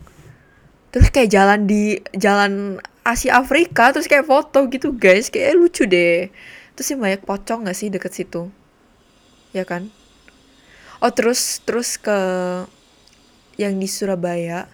Terus 0.93 1.09
kayak 1.09 1.31
jalan 1.33 1.65
di 1.65 1.97
jalan 2.13 2.83
Asia 3.07 3.41
Afrika 3.41 3.95
terus 3.95 4.11
kayak 4.11 4.29
foto 4.29 4.69
gitu 4.69 4.93
guys. 4.93 5.31
Kayak 5.33 5.57
lucu 5.57 5.89
deh. 5.89 6.29
Terus 6.75 6.87
sih 6.93 6.99
banyak 6.99 7.23
pocong 7.23 7.71
gak 7.71 7.79
sih 7.79 7.89
deket 7.89 8.13
situ? 8.13 8.51
Ya 9.55 9.63
kan? 9.63 9.89
Oh 10.99 11.15
terus 11.15 11.63
terus 11.63 11.95
ke 11.95 12.19
yang 13.61 13.79
di 13.79 13.87
Surabaya 13.87 14.67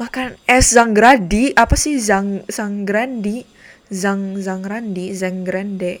makan 0.00 0.40
es 0.48 0.72
Zanggrandi 0.72 1.52
apa 1.52 1.76
sih? 1.76 2.00
Zang 2.00 2.42
Zanggrandi 2.48 3.44
Zang 3.92 4.40
Zangrandi? 4.40 5.12
Zangrande? 5.12 6.00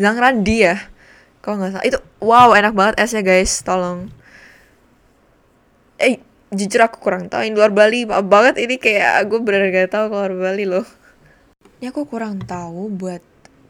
Zangrandi 0.00 0.56
ya? 0.64 0.76
Kalau 1.44 1.60
nggak 1.60 1.70
salah. 1.76 1.86
Itu 1.86 1.98
wow 2.24 2.56
enak 2.56 2.72
banget 2.72 2.94
esnya 3.02 3.20
guys. 3.20 3.60
Tolong. 3.60 4.08
Eh 6.00 6.18
jujur 6.50 6.80
aku 6.80 6.98
kurang 6.98 7.28
tahu 7.28 7.44
ini 7.44 7.52
luar 7.52 7.70
Bali. 7.70 8.08
Maaf 8.08 8.24
banget 8.24 8.56
ini 8.62 8.80
kayak 8.80 9.28
aku 9.28 9.44
benar 9.44 9.68
gak 9.68 9.92
tahu 9.92 10.08
luar 10.08 10.32
Bali 10.32 10.64
loh. 10.64 10.86
Ini 11.78 11.92
aku 11.92 12.08
kurang 12.08 12.40
tahu 12.42 12.88
buat 12.88 13.20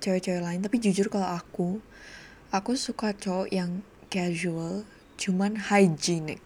cewek-cewek 0.00 0.38
lain 0.38 0.60
tapi 0.62 0.78
jujur 0.78 1.10
kalau 1.10 1.26
aku 1.26 1.82
aku 2.54 2.78
suka 2.78 3.10
cowok 3.10 3.48
yang 3.50 3.82
casual 4.06 4.86
cuman 5.18 5.58
hygienic 5.58 6.38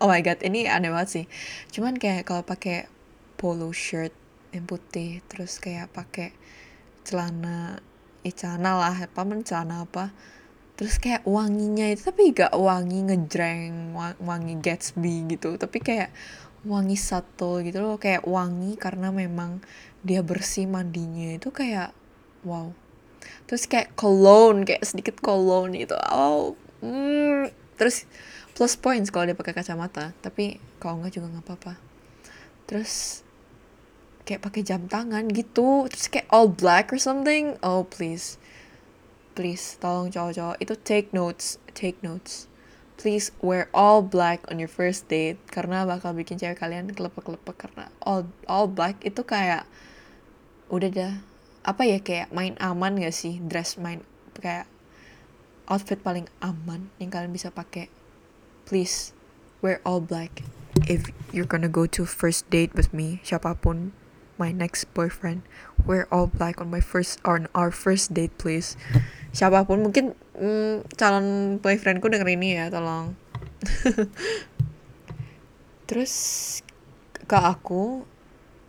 oh 0.00 0.08
my 0.10 0.20
god 0.22 0.40
ini 0.42 0.66
aneh 0.66 0.90
banget 0.90 1.08
sih. 1.10 1.26
Cuman 1.74 1.98
kayak 1.98 2.26
kalau 2.26 2.42
pakai 2.42 2.88
polo 3.38 3.70
shirt 3.74 4.14
yang 4.54 4.70
putih 4.70 5.18
terus 5.26 5.58
kayak 5.58 5.90
pakai 5.90 6.30
celana 7.02 7.82
celana 8.24 8.80
lah 8.80 8.96
apa 9.04 9.20
celana 9.44 9.84
apa 9.84 10.14
terus 10.74 10.98
kayak 10.98 11.22
wanginya 11.28 11.86
itu 11.90 12.08
tapi 12.08 12.34
gak 12.34 12.54
wangi 12.54 13.06
ngejreng 13.06 13.94
wangi 14.22 14.54
Gatsby 14.58 15.28
gitu 15.30 15.54
tapi 15.54 15.78
kayak 15.78 16.10
wangi 16.64 16.96
subtle 16.96 17.60
gitu 17.62 17.84
loh 17.84 18.00
kayak 18.00 18.24
wangi 18.24 18.74
karena 18.80 19.12
memang 19.12 19.60
dia 20.00 20.24
bersih 20.24 20.64
mandinya 20.64 21.36
itu 21.36 21.52
kayak 21.52 21.92
wow. 22.44 22.72
Terus 23.44 23.68
kayak 23.68 23.92
cologne 23.96 24.64
kayak 24.64 24.84
sedikit 24.84 25.20
cologne 25.20 25.76
gitu 25.76 25.96
oh 26.12 26.56
mm, 26.80 27.52
terus 27.76 28.08
plus 28.54 28.78
points 28.78 29.10
kalau 29.10 29.26
dia 29.26 29.36
pakai 29.36 29.52
kacamata 29.52 30.14
tapi 30.22 30.62
kalau 30.78 31.02
enggak 31.02 31.18
juga 31.18 31.26
nggak 31.34 31.44
apa-apa. 31.44 31.74
Terus 32.70 33.20
kayak 34.24 34.40
pakai 34.40 34.62
jam 34.64 34.88
tangan 34.88 35.28
gitu 35.28 35.84
terus 35.92 36.08
kayak 36.08 36.24
all 36.32 36.48
black 36.48 36.94
or 36.94 36.98
something 37.02 37.58
oh 37.60 37.84
please. 37.84 38.40
Please 39.34 39.74
tolong 39.82 40.14
cowok-cowok 40.14 40.56
itu 40.62 40.74
take 40.86 41.10
notes 41.10 41.58
take 41.74 41.98
notes. 42.00 42.46
Please 42.94 43.34
wear 43.42 43.66
all 43.74 44.06
black 44.06 44.46
on 44.46 44.62
your 44.62 44.70
first 44.70 45.10
date 45.10 45.36
karena 45.50 45.82
bakal 45.82 46.14
bikin 46.14 46.38
cewek 46.38 46.62
kalian 46.62 46.94
kelepek-kelepek 46.94 47.68
karena 47.68 47.90
all 48.06 48.30
all 48.46 48.70
black 48.70 49.02
itu 49.02 49.26
kayak 49.26 49.66
udah 50.70 50.88
dah 50.94 51.14
apa 51.66 51.82
ya 51.82 51.98
kayak 51.98 52.30
main 52.30 52.54
aman 52.62 53.02
gak 53.02 53.12
sih? 53.12 53.42
Dress 53.42 53.76
main 53.82 54.06
kayak 54.38 54.70
outfit 55.66 55.98
paling 55.98 56.30
aman 56.38 56.92
yang 57.02 57.10
kalian 57.10 57.32
bisa 57.32 57.50
pakai 57.50 57.88
please 58.64 59.12
wear 59.62 59.80
all 59.84 60.00
black. 60.00 60.42
If 60.88 61.08
you're 61.30 61.48
gonna 61.48 61.70
go 61.70 61.86
to 61.86 62.04
first 62.04 62.48
date 62.50 62.74
with 62.74 62.92
me 62.92 63.22
siapa 63.22 63.54
pun 63.60 63.94
my 64.34 64.50
next 64.50 64.90
boyfriend 64.90 65.46
wear 65.86 66.10
all 66.10 66.26
black 66.26 66.58
on 66.58 66.66
my 66.66 66.82
first 66.82 67.22
on 67.22 67.46
our 67.54 67.70
first 67.70 68.12
date 68.12 68.34
please. 68.36 68.76
Siapa 69.34 69.66
pun 69.66 69.86
mungkin 69.86 70.14
mm, 70.34 70.90
calon 70.98 71.58
boyfriendku 71.58 72.06
denger 72.10 72.28
ini 72.34 72.58
ya 72.58 72.70
tolong. 72.70 73.14
Terus 75.88 76.12
ke 77.24 77.36
aku 77.38 78.04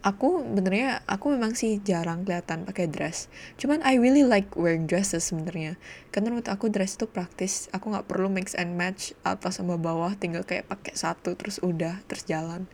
aku 0.06 0.46
benernya 0.46 1.02
aku 1.10 1.34
memang 1.34 1.58
sih 1.58 1.82
jarang 1.82 2.30
kelihatan 2.30 2.62
pakai 2.70 2.86
dress. 2.86 3.26
Cuman 3.58 3.82
I 3.82 3.98
really 3.98 4.22
like 4.22 4.54
wearing 4.54 4.86
dresses 4.86 5.34
sebenarnya. 5.34 5.82
Karena 6.14 6.30
menurut 6.30 6.46
aku 6.54 6.70
dress 6.70 6.94
itu 6.94 7.10
praktis. 7.10 7.66
Aku 7.74 7.90
nggak 7.90 8.06
perlu 8.06 8.30
mix 8.30 8.54
and 8.54 8.78
match 8.78 9.18
atas 9.26 9.58
sama 9.58 9.82
bawah 9.82 10.14
tinggal 10.14 10.46
kayak 10.46 10.70
pakai 10.70 10.94
satu 10.94 11.34
terus 11.34 11.58
udah 11.66 12.06
terus 12.06 12.30
jalan. 12.30 12.70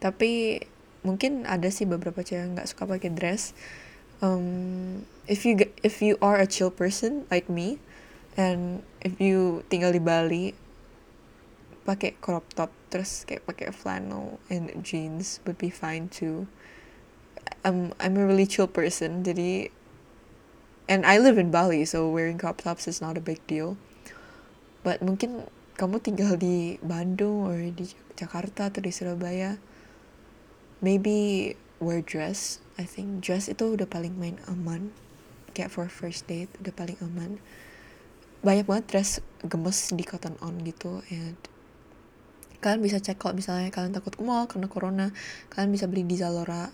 Tapi 0.00 0.64
mungkin 1.04 1.44
ada 1.44 1.68
sih 1.68 1.84
beberapa 1.84 2.24
cewek 2.24 2.56
nggak 2.56 2.68
suka 2.72 2.88
pakai 2.88 3.12
dress. 3.12 3.52
Um, 4.24 5.04
if 5.28 5.44
you 5.44 5.60
if 5.84 6.00
you 6.00 6.16
are 6.24 6.40
a 6.40 6.48
chill 6.48 6.72
person 6.72 7.28
like 7.28 7.52
me 7.52 7.76
and 8.40 8.80
if 9.04 9.20
you 9.20 9.66
tinggal 9.68 9.92
di 9.92 10.00
Bali 10.00 10.56
pakai 11.82 12.14
crop 12.22 12.46
top 12.54 12.70
terus 12.94 13.26
kayak 13.26 13.42
pakai 13.42 13.74
flannel 13.74 14.38
and 14.46 14.70
jeans 14.86 15.42
would 15.42 15.58
be 15.58 15.70
fine 15.70 16.06
too. 16.06 16.46
I'm 17.66 17.94
I'm 17.98 18.14
a 18.18 18.24
really 18.26 18.46
chill 18.46 18.70
person 18.70 19.26
jadi 19.26 19.70
and 20.86 21.02
I 21.02 21.18
live 21.18 21.38
in 21.38 21.50
Bali 21.50 21.82
so 21.86 22.06
wearing 22.10 22.38
crop 22.38 22.62
tops 22.62 22.86
is 22.86 23.02
not 23.02 23.18
a 23.18 23.24
big 23.24 23.42
deal. 23.50 23.74
But 24.86 25.02
mungkin 25.02 25.46
kamu 25.78 26.02
tinggal 26.02 26.38
di 26.38 26.78
Bandung 26.82 27.46
or 27.46 27.58
di 27.70 27.90
Jakarta 28.14 28.70
atau 28.70 28.82
di 28.82 28.92
Surabaya 28.94 29.58
maybe 30.82 31.54
wear 31.78 32.02
dress. 32.02 32.58
I 32.78 32.84
think 32.84 33.22
dress 33.22 33.46
itu 33.46 33.78
udah 33.78 33.86
paling 33.86 34.18
main 34.18 34.42
aman. 34.50 34.90
Kayak 35.54 35.74
for 35.74 35.86
first 35.86 36.26
date 36.26 36.50
udah 36.58 36.74
paling 36.74 36.98
aman. 37.02 37.38
Banyak 38.42 38.66
banget 38.66 38.84
dress 38.90 39.22
gemes 39.46 39.94
di 39.94 40.02
cotton 40.02 40.34
on 40.42 40.62
gitu 40.66 41.02
and 41.10 41.38
kalian 42.62 42.78
bisa 42.78 43.02
cek 43.02 43.18
kalau 43.18 43.34
misalnya 43.34 43.74
kalian 43.74 43.90
takut 43.90 44.14
ke 44.14 44.22
mall 44.22 44.46
karena 44.46 44.70
corona. 44.70 45.06
Kalian 45.50 45.74
bisa 45.74 45.90
beli 45.90 46.06
di 46.06 46.14
Zalora. 46.14 46.70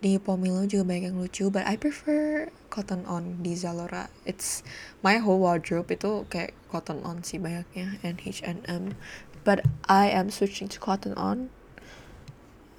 Di 0.00 0.16
Pomelo 0.16 0.64
juga 0.64 0.88
banyak 0.88 1.12
yang 1.12 1.20
lucu 1.20 1.52
but 1.52 1.68
I 1.68 1.76
prefer 1.76 2.48
cotton 2.72 3.04
on 3.04 3.44
di 3.44 3.52
Zalora. 3.52 4.08
It's 4.24 4.64
my 5.04 5.20
whole 5.20 5.44
wardrobe 5.44 5.92
itu 5.92 6.24
kayak 6.32 6.56
cotton 6.72 7.04
on 7.04 7.20
sih 7.20 7.36
banyaknya 7.36 8.00
and 8.00 8.16
H&M 8.24 8.96
but 9.44 9.60
I 9.84 10.08
am 10.08 10.32
switching 10.32 10.72
to 10.72 10.80
cotton 10.80 11.12
on. 11.20 11.52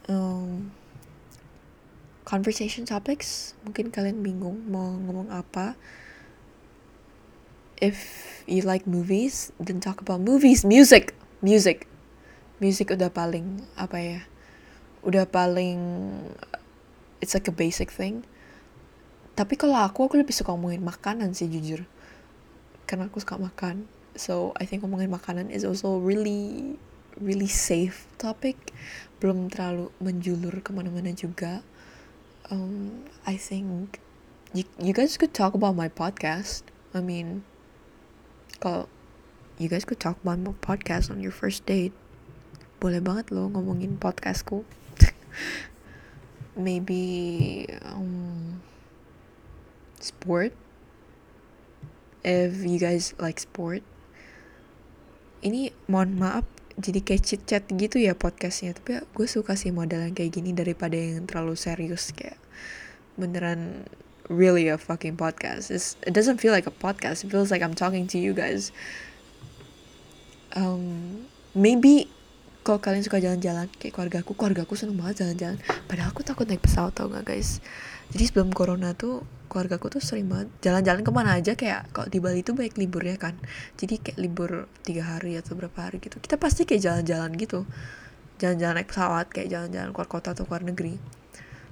Um, 0.10 0.74
conversation 2.26 2.90
topics 2.90 3.54
mungkin 3.62 3.94
kalian 3.94 4.26
bingung 4.26 4.66
mau 4.66 4.98
ngomong 4.98 5.30
apa. 5.30 5.78
If 7.78 8.02
you 8.50 8.66
like 8.66 8.90
movies 8.90 9.54
then 9.62 9.78
talk 9.78 10.02
about 10.02 10.26
movies 10.26 10.66
music 10.66 11.14
music 11.46 11.91
music 12.62 12.94
udah 12.94 13.10
paling 13.10 13.66
apa 13.74 13.98
ya 13.98 14.22
udah 15.02 15.26
paling 15.26 15.82
it's 17.22 17.34
like 17.34 17.50
a 17.50 17.56
basic 17.56 17.90
thing. 17.90 18.22
Tapi 19.34 19.58
kalau 19.58 19.78
aku 19.82 20.06
aku 20.06 20.22
lebih 20.22 20.36
suka 20.36 20.54
ngomongin 20.54 20.86
makanan 20.86 21.34
sih 21.34 21.50
jujur. 21.50 21.90
Karena 22.86 23.10
aku 23.10 23.18
suka 23.22 23.42
makan. 23.42 23.90
So 24.14 24.54
I 24.62 24.70
think 24.70 24.86
ngomongin 24.86 25.10
makanan 25.10 25.50
is 25.50 25.66
also 25.66 25.98
really 25.98 26.76
really 27.18 27.50
safe 27.50 28.06
topic. 28.22 28.58
Belum 29.18 29.50
terlalu 29.50 29.90
menjulur 29.98 30.62
ke 30.62 30.70
mana-mana 30.70 31.14
juga. 31.18 31.66
Um, 32.52 33.08
I 33.24 33.40
think 33.40 34.02
you, 34.52 34.68
you 34.78 34.92
guys 34.92 35.16
could 35.16 35.34
talk 35.34 35.58
about 35.58 35.74
my 35.74 35.88
podcast. 35.88 36.68
I 36.92 37.00
mean 37.00 37.48
kalau 38.60 38.86
you 39.58 39.72
guys 39.72 39.88
could 39.88 40.02
talk 40.02 40.20
about 40.22 40.38
my 40.44 40.54
podcast 40.60 41.10
on 41.10 41.24
your 41.24 41.34
first 41.34 41.66
date 41.66 41.96
boleh 42.82 42.98
banget 42.98 43.30
loh 43.30 43.46
ngomongin 43.54 44.02
podcastku. 44.02 44.66
Maybe 46.66 47.70
um, 47.86 48.60
sport. 50.02 50.58
If 52.26 52.66
you 52.66 52.82
guys 52.82 53.14
like 53.22 53.38
sport. 53.38 53.86
Ini 55.46 55.74
mohon 55.86 56.18
maaf 56.18 56.46
jadi 56.82 57.00
kayak 57.06 57.22
chit 57.22 57.42
chat 57.46 57.64
gitu 57.70 58.02
ya 58.02 58.18
podcastnya 58.18 58.74
tapi 58.74 59.02
gue 59.06 59.28
suka 59.30 59.54
sih 59.54 59.70
model 59.70 60.02
yang 60.02 60.16
kayak 60.18 60.34
gini 60.34 60.56
daripada 60.56 60.98
yang 60.98 61.30
terlalu 61.30 61.54
serius 61.54 62.10
kayak 62.16 62.38
beneran 63.18 63.86
really 64.32 64.72
a 64.72 64.78
fucking 64.78 65.18
podcast. 65.20 65.70
It's, 65.70 66.00
it 66.08 66.14
doesn't 66.16 66.40
feel 66.40 66.56
like 66.56 66.66
a 66.66 66.74
podcast 66.74 67.26
it 67.26 67.30
feels 67.30 67.52
like 67.52 67.62
I'm 67.62 67.76
talking 67.76 68.08
to 68.16 68.18
you 68.18 68.34
guys. 68.34 68.72
Um, 70.56 71.28
maybe 71.54 72.08
kalau 72.62 72.78
kalian 72.78 73.02
suka 73.02 73.18
jalan-jalan 73.18 73.66
kayak 73.82 73.94
keluarga 73.98 74.18
aku 74.22 74.38
keluarga 74.38 74.62
aku 74.70 74.78
seneng 74.78 75.02
banget 75.02 75.26
jalan-jalan. 75.26 75.58
Padahal 75.90 76.14
aku 76.14 76.22
takut 76.22 76.46
naik 76.46 76.62
pesawat 76.62 76.94
tau 76.94 77.10
gak 77.10 77.26
guys? 77.26 77.58
Jadi 78.14 78.24
sebelum 78.30 78.54
corona 78.54 78.94
tuh 78.94 79.26
keluarga 79.50 79.82
aku 79.82 79.90
tuh 79.90 80.00
sering 80.00 80.30
banget 80.30 80.48
jalan-jalan 80.62 81.02
ke 81.02 81.12
mana 81.12 81.30
aja 81.42 81.58
kayak 81.58 81.90
kalau 81.92 82.08
di 82.08 82.22
Bali 82.22 82.46
tuh 82.46 82.54
banyak 82.54 82.78
liburnya 82.78 83.18
kan. 83.18 83.34
Jadi 83.82 83.98
kayak 83.98 84.18
libur 84.22 84.70
tiga 84.86 85.18
hari 85.18 85.42
atau 85.42 85.58
berapa 85.58 85.76
hari 85.90 85.98
gitu. 85.98 86.22
Kita 86.22 86.38
pasti 86.38 86.70
kayak 86.70 86.82
jalan-jalan 86.86 87.34
gitu. 87.42 87.66
Jalan-jalan 88.38 88.74
naik 88.78 88.90
pesawat 88.94 89.26
kayak 89.34 89.50
jalan-jalan 89.50 89.90
keluar 89.90 90.10
kota 90.10 90.38
atau 90.38 90.46
keluar 90.46 90.62
negeri. 90.62 91.02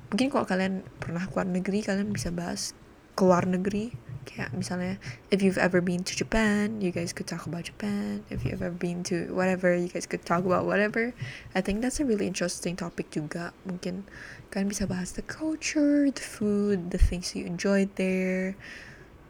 Mungkin 0.10 0.28
kalau 0.34 0.46
kalian 0.50 0.82
pernah 0.98 1.22
keluar 1.30 1.46
negeri 1.46 1.86
kalian 1.86 2.10
bisa 2.10 2.34
bahas 2.34 2.74
keluar 3.20 3.44
negeri 3.44 3.92
kayak 4.24 4.56
misalnya 4.56 4.96
if 5.34 5.44
you've 5.44 5.60
ever 5.60 5.84
been 5.84 6.06
to 6.06 6.16
Japan 6.16 6.80
you 6.80 6.96
guys 6.96 7.12
could 7.12 7.28
talk 7.28 7.44
about 7.44 7.68
Japan 7.68 8.24
if 8.32 8.48
you've 8.48 8.64
ever 8.64 8.72
been 8.72 9.04
to 9.04 9.28
whatever 9.36 9.76
you 9.76 9.92
guys 9.92 10.08
could 10.08 10.24
talk 10.24 10.48
about 10.48 10.64
whatever 10.64 11.12
I 11.52 11.60
think 11.60 11.84
that's 11.84 12.00
a 12.00 12.08
really 12.08 12.30
interesting 12.30 12.80
topic 12.80 13.12
juga 13.12 13.52
mungkin 13.68 14.08
kalian 14.50 14.70
bisa 14.70 14.90
bahas 14.90 15.14
the 15.14 15.22
culture, 15.22 16.10
the 16.10 16.26
food, 16.26 16.90
the 16.90 16.98
things 16.98 17.38
you 17.38 17.46
enjoyed 17.46 17.94
there. 18.02 18.58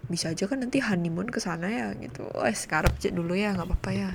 Bisa 0.07 0.31
aja 0.31 0.47
kan 0.47 0.63
nanti 0.63 0.79
honeymoon 0.79 1.27
ke 1.27 1.43
sana 1.43 1.67
ya 1.67 1.91
gitu. 1.99 2.23
Oh, 2.31 2.47
sekarang 2.47 2.95
aja 2.95 3.11
dulu 3.11 3.35
ya, 3.35 3.51
nggak 3.53 3.67
apa-apa 3.67 3.91
ya. 3.91 4.11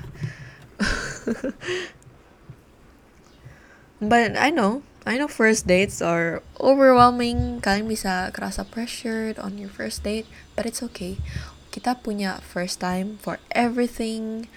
But 4.11 4.35
I 4.35 4.51
know, 4.51 4.83
I 5.05 5.21
know 5.21 5.29
first 5.29 5.69
dates 5.69 6.01
are 6.01 6.41
overwhelming. 6.57 7.61
Kalian 7.61 7.85
bisa 7.85 8.33
kerasa 8.33 8.65
pressured 8.65 9.37
on 9.37 9.61
your 9.61 9.69
first 9.69 10.01
date, 10.01 10.25
but 10.57 10.65
it's 10.65 10.81
okay. 10.81 11.21
Kita 11.69 12.01
punya 12.01 12.41
first 12.41 12.81
time 12.81 13.21
for 13.21 13.37
everything. 13.53 14.49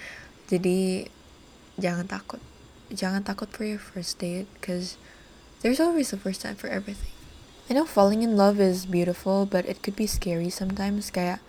Jadi 0.48 1.12
jangan 1.76 2.08
takut. 2.08 2.40
Jangan 2.88 3.28
takut 3.28 3.52
for 3.52 3.68
your 3.68 3.80
first 3.80 4.16
date, 4.16 4.48
cause 4.64 4.96
There's 5.58 5.82
always 5.82 6.12
a 6.12 6.16
first 6.16 6.42
time 6.42 6.54
for 6.54 6.70
everything. 6.70 7.10
I 7.68 7.74
know 7.74 7.84
falling 7.84 8.22
in 8.22 8.36
love 8.38 8.60
is 8.62 8.86
beautiful, 8.86 9.42
but 9.42 9.66
it 9.66 9.82
could 9.82 9.98
be 9.98 10.06
scary 10.06 10.54
sometimes. 10.54 11.10
Kayak 11.10 11.42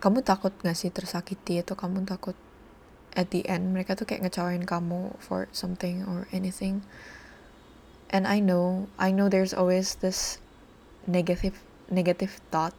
kamu 0.00 0.24
takut 0.24 0.56
gak 0.64 0.80
sih 0.80 0.88
tersakiti 0.88 1.60
atau 1.60 1.76
kamu 1.76 2.08
takut 2.08 2.32
at 3.12 3.28
the 3.36 3.44
end 3.44 3.76
mereka 3.76 3.92
tuh 3.92 4.08
kayak 4.08 4.24
ngecewain 4.24 4.64
kamu 4.64 5.12
for 5.20 5.44
something 5.52 6.08
or 6.08 6.24
anything. 6.32 6.88
And 8.10 8.26
I 8.26 8.38
know, 8.38 8.88
I 8.98 9.10
know 9.10 9.28
there's 9.28 9.54
always 9.54 9.96
this 9.98 10.38
negative 11.06 11.62
negative 11.90 12.40
thought. 12.50 12.74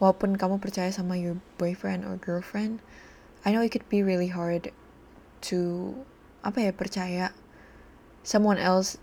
Walaupun 0.00 0.36
kamu 0.36 0.58
percaya 0.58 0.92
sama 0.92 1.16
your 1.16 1.38
boyfriend 1.56 2.04
or 2.04 2.18
girlfriend, 2.18 2.80
I 3.44 3.52
know 3.52 3.62
it 3.62 3.70
could 3.70 3.86
be 3.88 4.02
really 4.02 4.32
hard 4.32 4.72
to 5.52 5.58
apa 6.42 6.70
ya 6.70 6.72
percaya 6.74 7.30
someone 8.26 8.58
else 8.58 8.98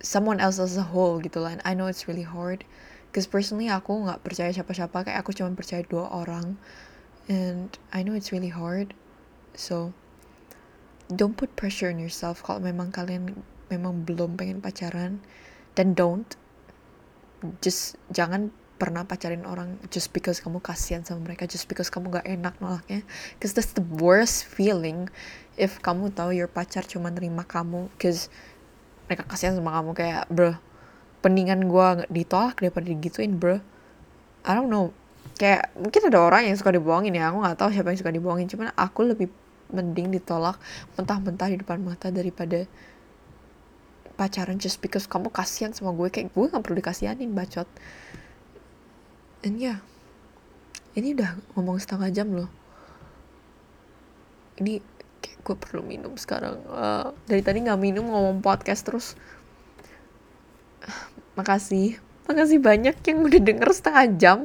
someone 0.00 0.40
else 0.40 0.58
as 0.58 0.78
a 0.78 0.94
whole 0.94 1.20
gitu 1.20 1.42
lah. 1.42 1.58
And 1.58 1.62
I 1.66 1.74
know 1.74 1.86
it's 1.86 2.08
really 2.08 2.26
hard 2.26 2.64
cause 3.12 3.28
personally 3.28 3.68
aku 3.68 4.08
nggak 4.08 4.24
percaya 4.24 4.48
siapa-siapa 4.50 5.04
kayak 5.04 5.20
aku 5.20 5.36
cuma 5.36 5.52
percaya 5.52 5.84
dua 5.84 6.08
orang 6.08 6.56
and 7.28 7.76
I 7.92 8.00
know 8.00 8.16
it's 8.16 8.32
really 8.32 8.50
hard 8.50 8.96
so 9.52 9.92
don't 11.12 11.36
put 11.36 11.52
pressure 11.52 11.92
on 11.92 12.00
yourself 12.00 12.40
kalau 12.40 12.64
memang 12.64 12.88
kalian 12.88 13.44
memang 13.72 14.04
belum 14.04 14.36
pengen 14.36 14.60
pacaran. 14.60 15.24
Then 15.72 15.96
don't. 15.96 16.28
Just 17.64 17.96
jangan 18.12 18.52
pernah 18.82 19.06
pacarin 19.06 19.46
orang 19.46 19.78
just 19.94 20.10
because 20.10 20.42
kamu 20.42 20.58
kasihan 20.58 21.06
sama 21.06 21.30
mereka 21.30 21.46
just 21.46 21.70
because 21.70 21.86
kamu 21.86 22.18
gak 22.18 22.26
enak 22.26 22.58
nolaknya. 22.58 23.06
Cause 23.38 23.54
that's 23.54 23.78
the 23.78 23.86
worst 24.02 24.42
feeling 24.42 25.06
if 25.54 25.78
kamu 25.80 26.10
tahu 26.10 26.34
your 26.34 26.50
pacar 26.50 26.82
cuma 26.82 27.14
nerima 27.14 27.46
kamu 27.46 27.86
cause 27.96 28.26
mereka 29.06 29.22
kasihan 29.30 29.54
sama 29.54 29.70
kamu. 29.78 29.90
Kayak 29.94 30.22
bro 30.28 30.52
pendingan 31.22 31.70
gue 31.70 31.88
ditolak 32.10 32.58
daripada 32.58 32.90
digituin 32.90 33.38
bro. 33.38 33.62
I 34.42 34.52
don't 34.58 34.66
know. 34.66 34.90
Kayak 35.38 35.70
mungkin 35.78 36.02
ada 36.10 36.18
orang 36.18 36.50
yang 36.50 36.58
suka 36.58 36.74
dibohongin 36.74 37.14
ya. 37.14 37.30
Aku 37.30 37.38
nggak 37.38 37.54
tahu 37.54 37.70
siapa 37.70 37.94
yang 37.94 38.00
suka 38.02 38.10
dibohongin. 38.10 38.50
Cuman 38.50 38.74
aku 38.74 39.06
lebih 39.06 39.30
mending 39.70 40.12
ditolak 40.12 40.60
mentah-mentah 40.98 41.48
di 41.48 41.56
depan 41.62 41.80
mata 41.80 42.10
daripada 42.12 42.66
pacaran 44.22 44.62
just 44.62 44.78
because 44.78 45.10
kamu 45.10 45.34
kasihan 45.34 45.74
sama 45.74 45.90
gue 45.90 46.06
kayak 46.14 46.30
gue 46.30 46.46
nggak 46.46 46.62
perlu 46.62 46.78
dikasihanin 46.78 47.34
bacot. 47.34 47.66
And 49.42 49.58
yeah 49.58 49.82
ini 50.92 51.16
udah 51.16 51.40
ngomong 51.56 51.80
setengah 51.80 52.12
jam 52.12 52.28
loh. 52.36 52.50
Ini 54.60 54.84
kayak 55.24 55.38
gue 55.40 55.56
perlu 55.56 55.80
minum 55.80 56.12
sekarang. 56.20 56.60
Uh, 56.68 57.16
dari 57.24 57.40
tadi 57.40 57.64
nggak 57.64 57.80
minum 57.80 58.12
ngomong 58.12 58.44
podcast 58.44 58.84
terus. 58.84 59.06
Makasih. 61.38 61.96
Makasih 62.28 62.60
banyak 62.60 62.96
yang 63.08 63.18
udah 63.24 63.40
denger 63.40 63.68
setengah 63.72 64.04
jam. 64.20 64.38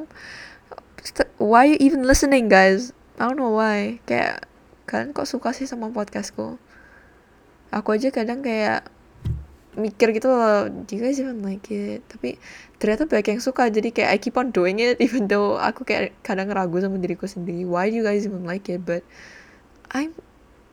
Why 1.35 1.75
you 1.75 1.77
even 1.83 2.07
listening 2.07 2.47
guys? 2.47 2.95
I 3.19 3.27
don't 3.27 3.35
know 3.35 3.51
why. 3.51 3.99
Kayak 4.07 4.47
kalian 4.87 5.11
kok 5.11 5.27
suka 5.27 5.51
sih 5.51 5.67
sama 5.67 5.91
podcastku? 5.91 6.55
Aku 7.75 7.89
aja 7.91 8.07
kadang 8.15 8.39
kayak 8.39 8.87
mikir 9.77 10.09
gitu 10.11 10.27
loh 10.27 10.65
do 10.67 10.97
you 10.97 11.01
guys 11.05 11.21
even 11.21 11.45
like 11.45 11.69
it. 11.69 12.01
Tapi 12.09 12.41
ternyata 12.81 13.05
banyak 13.05 13.37
yang 13.37 13.41
suka 13.41 13.69
jadi 13.69 13.93
kayak 13.93 14.09
I 14.09 14.17
keep 14.17 14.35
on 14.35 14.49
doing 14.49 14.81
it 14.81 14.97
even 15.05 15.29
though 15.29 15.55
aku 15.61 15.85
kayak 15.85 16.17
kadang 16.25 16.49
ragu 16.49 16.81
sama 16.81 16.97
diriku 16.97 17.29
sendiri 17.29 17.63
why 17.63 17.87
do 17.87 17.95
you 18.01 18.05
guys 18.05 18.25
even 18.25 18.43
like 18.43 18.65
it? 18.67 18.81
But 18.83 19.05
I'm 19.93 20.17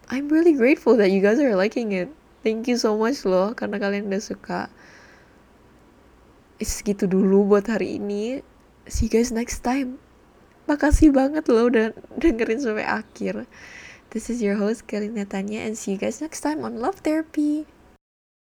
I'm 0.09 0.33
really 0.33 0.57
grateful 0.57 0.97
that 0.99 1.13
you 1.13 1.21
guys 1.21 1.37
are 1.37 1.53
liking 1.53 1.93
it. 1.93 2.09
Thank 2.41 2.69
you 2.69 2.81
so 2.81 2.97
much 2.97 3.25
loh 3.29 3.53
karena 3.53 3.77
kalian 3.77 4.09
udah 4.09 4.25
suka. 4.25 4.73
Segitu 6.65 7.05
dulu 7.05 7.45
buat 7.45 7.69
hari 7.69 8.01
ini. 8.01 8.41
See 8.89 9.09
you 9.09 9.13
guys 9.13 9.33
next 9.33 9.61
time. 9.61 10.01
Makasih 10.65 11.13
banget 11.13 11.45
loh 11.53 11.69
udah 11.69 11.93
dengerin 12.17 12.61
sampai 12.61 12.89
akhir. 12.89 13.45
This 14.13 14.33
is 14.33 14.41
your 14.41 14.57
host 14.57 14.89
Kalina 14.89 15.29
Tanya 15.29 15.61
and 15.65 15.77
see 15.77 15.97
you 15.97 16.01
guys 16.01 16.25
next 16.25 16.41
time 16.41 16.65
on 16.65 16.81
Love 16.81 17.03
Therapy 17.05 17.69